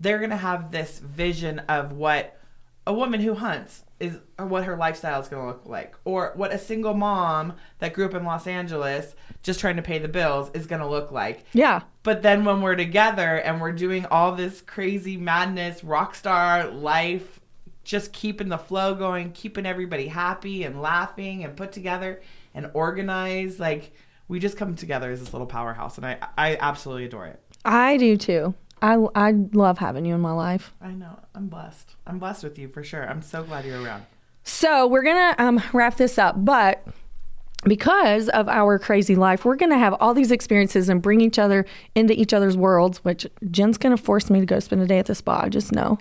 [0.00, 2.38] they're gonna have this vision of what
[2.86, 6.52] a woman who hunts is, or what her lifestyle is gonna look like, or what
[6.52, 10.50] a single mom that grew up in Los Angeles just trying to pay the bills
[10.54, 11.44] is gonna look like.
[11.52, 11.82] yeah.
[12.02, 17.38] But then when we're together and we're doing all this crazy madness, rock star life,
[17.84, 22.20] just keeping the flow going, keeping everybody happy and laughing and put together
[22.54, 23.92] and organized, like
[24.26, 27.40] we just come together as this little powerhouse, and I I absolutely adore it.
[27.64, 28.54] I do too.
[28.82, 30.74] I I love having you in my life.
[30.80, 31.94] I know I'm blessed.
[32.06, 33.08] I'm blessed with you for sure.
[33.08, 34.04] I'm so glad you're around.
[34.44, 36.84] So we're gonna um, wrap this up, but
[37.64, 41.64] because of our crazy life, we're gonna have all these experiences and bring each other
[41.94, 43.04] into each other's worlds.
[43.04, 45.48] Which Jen's gonna force me to go spend a day at the spa.
[45.48, 45.98] Just know.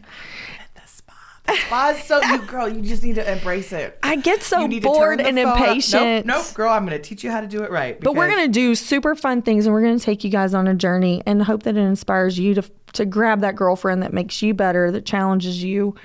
[1.52, 2.70] The spa, the spa is so you girl.
[2.70, 3.98] You just need to embrace it.
[4.04, 6.26] I get so you need to turn bored and impatient.
[6.26, 6.72] Nope, nope, girl.
[6.72, 8.00] I'm gonna teach you how to do it right.
[8.00, 10.54] But we're going to do super fun things and we're going to take you guys
[10.54, 14.14] on a journey and hope that it inspires you to, to grab that girlfriend that
[14.14, 15.96] makes you better, that challenges you,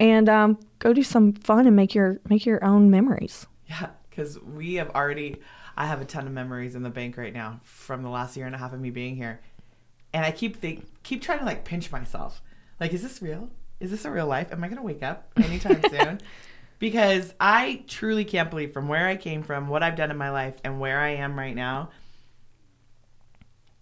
[0.00, 3.46] and um, go do some fun and make your make your own memories.
[3.66, 5.36] Yeah, because we have already.
[5.76, 8.46] I have a ton of memories in the bank right now from the last year
[8.46, 9.40] and a half of me being here,
[10.12, 12.42] and I keep think keep trying to like pinch myself.
[12.80, 13.50] Like, is this real?
[13.80, 14.52] Is this a real life?
[14.52, 16.20] Am I gonna wake up anytime soon?
[16.78, 20.30] Because I truly can't believe from where I came from, what I've done in my
[20.30, 21.90] life, and where I am right now.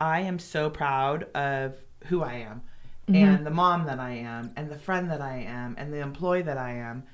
[0.01, 1.75] I am so proud of
[2.07, 2.63] who I am
[3.09, 6.43] and the mom that I am and the friend that I am and the employee
[6.43, 7.05] that I am.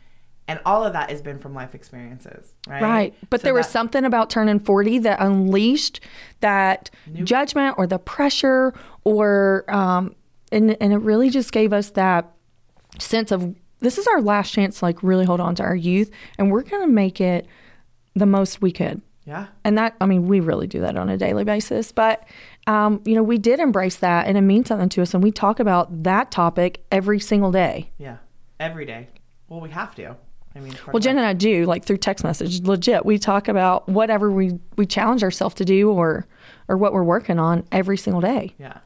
[0.48, 2.82] And all of that has been from life experiences, right?
[2.82, 3.14] Right.
[3.30, 6.00] But So there was something about turning 40 that unleashed
[6.40, 6.90] that
[7.22, 8.74] judgment or the pressure
[9.04, 10.14] or um
[10.50, 12.32] and and it really just gave us that
[12.98, 16.10] sense of this is our last chance to like really hold on to our youth
[16.38, 17.46] and we're going to make it
[18.14, 19.02] the most we could.
[19.24, 19.48] Yeah.
[19.64, 21.92] And that, I mean, we really do that on a daily basis.
[21.92, 22.24] But,
[22.66, 25.14] um, you know, we did embrace that and it means something to us.
[25.14, 27.90] And we talk about that topic every single day.
[27.98, 28.16] Yeah.
[28.58, 29.08] Every day.
[29.48, 30.16] Well, we have to.
[30.54, 33.06] I mean, Well, Jen and I do, like through text message, legit.
[33.06, 36.26] We talk about whatever we, we challenge ourselves to do or,
[36.68, 38.54] or what we're working on every single day.
[38.58, 38.78] Yeah.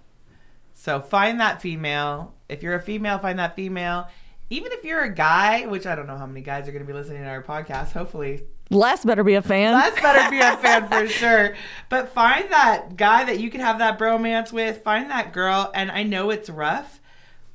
[0.74, 2.35] So find that female.
[2.48, 4.08] If you're a female, find that female.
[4.48, 6.86] Even if you're a guy, which I don't know how many guys are going to
[6.86, 7.92] be listening to our podcast.
[7.92, 9.72] Hopefully, Les better be a fan.
[9.72, 11.54] Les better be a fan for sure.
[11.88, 14.82] But find that guy that you can have that bromance with.
[14.82, 15.70] Find that girl.
[15.74, 17.00] And I know it's rough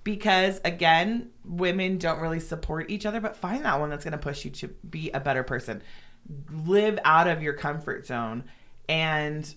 [0.04, 4.18] because, again, women don't really support each other, but find that one that's going to
[4.18, 5.82] push you to be a better person.
[6.50, 8.46] Live out of your comfort zone.
[8.88, 9.54] And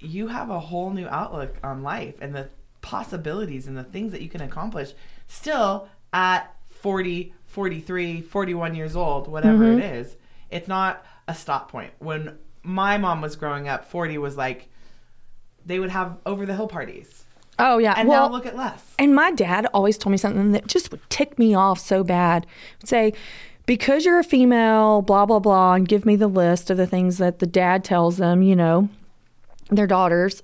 [0.00, 2.48] you have a whole new outlook on life and the
[2.84, 4.92] possibilities and the things that you can accomplish
[5.26, 9.94] still at 40, 43, 41 years old, whatever it mm-hmm.
[9.94, 10.16] is.
[10.50, 11.92] It's not a stop point.
[11.98, 14.68] When my mom was growing up, 40 was like
[15.64, 17.24] they would have over the hill parties.
[17.58, 17.94] oh, yeah.
[17.96, 18.82] And well, now look at Les.
[18.98, 22.46] And my dad always told me something that just would tick me off so bad.
[22.80, 23.12] He'd say,
[23.64, 27.16] because you're a female, blah, blah, blah, and give me the list of the things
[27.16, 28.90] that the dad tells them, you know,
[29.70, 30.42] their daughters.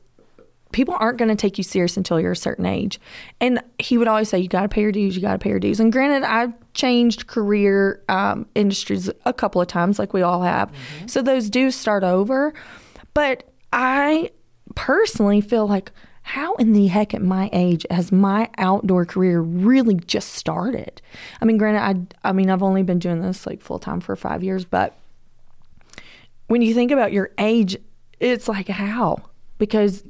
[0.73, 3.01] People aren't going to take you serious until you're a certain age.
[3.41, 5.51] And he would always say, you got to pay your dues, you got to pay
[5.51, 5.81] your dues.
[5.81, 10.73] And granted, I've changed career um, industries a couple of times, like we all have.
[11.07, 12.55] So those dues start over.
[13.15, 14.31] But I
[14.75, 15.91] personally feel like,
[16.23, 21.03] how in the heck at my age has my outdoor career really just started?
[21.41, 24.15] I mean, granted, I, I mean, I've only been doing this like full time for
[24.15, 24.97] five years, but
[26.47, 27.77] when you think about your age,
[28.21, 29.17] it's like how?
[29.59, 30.05] Because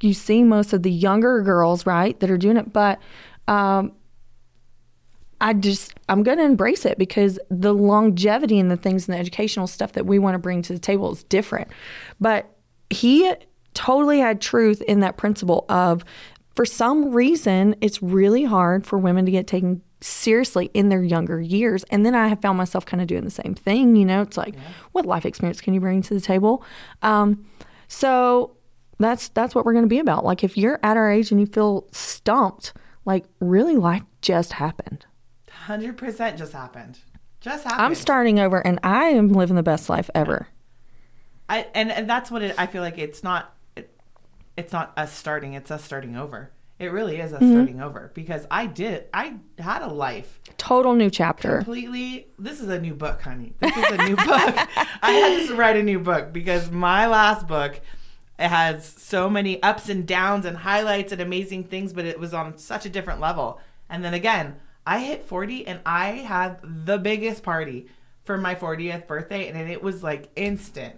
[0.00, 2.98] you see most of the younger girls, right, that are doing it, but
[3.48, 3.92] um,
[5.40, 9.18] I just I'm going to embrace it because the longevity and the things and the
[9.20, 11.68] educational stuff that we want to bring to the table is different.
[12.20, 12.50] But
[12.90, 13.32] he
[13.74, 16.04] totally had truth in that principle of
[16.54, 21.40] for some reason it's really hard for women to get taken seriously in their younger
[21.40, 24.22] years and then i have found myself kind of doing the same thing you know
[24.22, 24.60] it's like yeah.
[24.92, 26.64] what life experience can you bring to the table
[27.02, 27.44] um,
[27.86, 28.55] so
[28.98, 31.40] that's that's what we're going to be about like if you're at our age and
[31.40, 32.72] you feel stumped
[33.04, 35.06] like really life just happened
[35.66, 36.98] 100% just happened
[37.40, 40.48] just happened i'm starting over and i am living the best life ever
[41.48, 43.52] I, and, and that's what it, I feel like it's not
[44.56, 46.50] it's not us starting, it's us starting over.
[46.78, 47.52] It really is us mm-hmm.
[47.52, 50.40] starting over because I did, I had a life.
[50.58, 51.56] Total new chapter.
[51.58, 52.28] Completely.
[52.38, 53.54] This is a new book, honey.
[53.60, 54.26] This is a new book.
[55.02, 57.80] I had to write a new book because my last book
[58.38, 62.34] it has so many ups and downs and highlights and amazing things, but it was
[62.34, 63.60] on such a different level.
[63.88, 64.56] And then again,
[64.86, 67.86] I hit 40 and I had the biggest party
[68.24, 70.96] for my 40th birthday, and it was like instant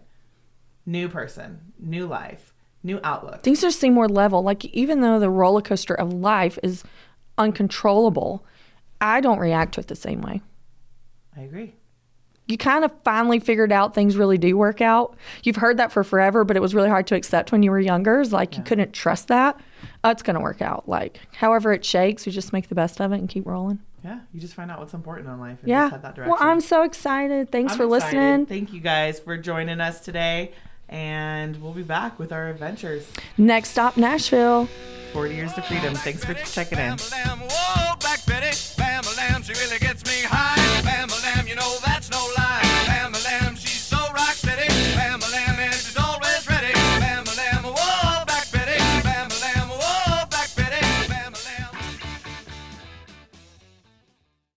[0.86, 3.42] new person, new life new outlook.
[3.42, 4.42] Things just seem more level.
[4.42, 6.84] Like even though the roller coaster of life is
[7.36, 8.44] uncontrollable,
[9.00, 10.42] I don't react to it the same way.
[11.36, 11.74] I agree.
[12.48, 15.16] You kind of finally figured out things really do work out.
[15.44, 17.80] You've heard that for forever, but it was really hard to accept when you were
[17.80, 18.20] younger.
[18.20, 18.58] It's like yeah.
[18.58, 19.60] you couldn't trust that.
[20.02, 20.88] Oh, it's going to work out.
[20.88, 23.80] Like, however it shakes, we just make the best of it and keep rolling.
[24.02, 25.58] Yeah, you just find out what's important in life.
[25.64, 25.90] yeah.
[26.16, 27.50] Well, I'm so excited.
[27.50, 28.16] Thanks I'm for excited.
[28.16, 28.46] listening.
[28.46, 30.52] Thank you guys for joining us today
[30.88, 33.10] and we'll be back with our adventures.
[33.36, 34.68] Next stop, Nashville.
[35.12, 35.94] 40 years to freedom.
[35.94, 36.96] Thanks for checking in.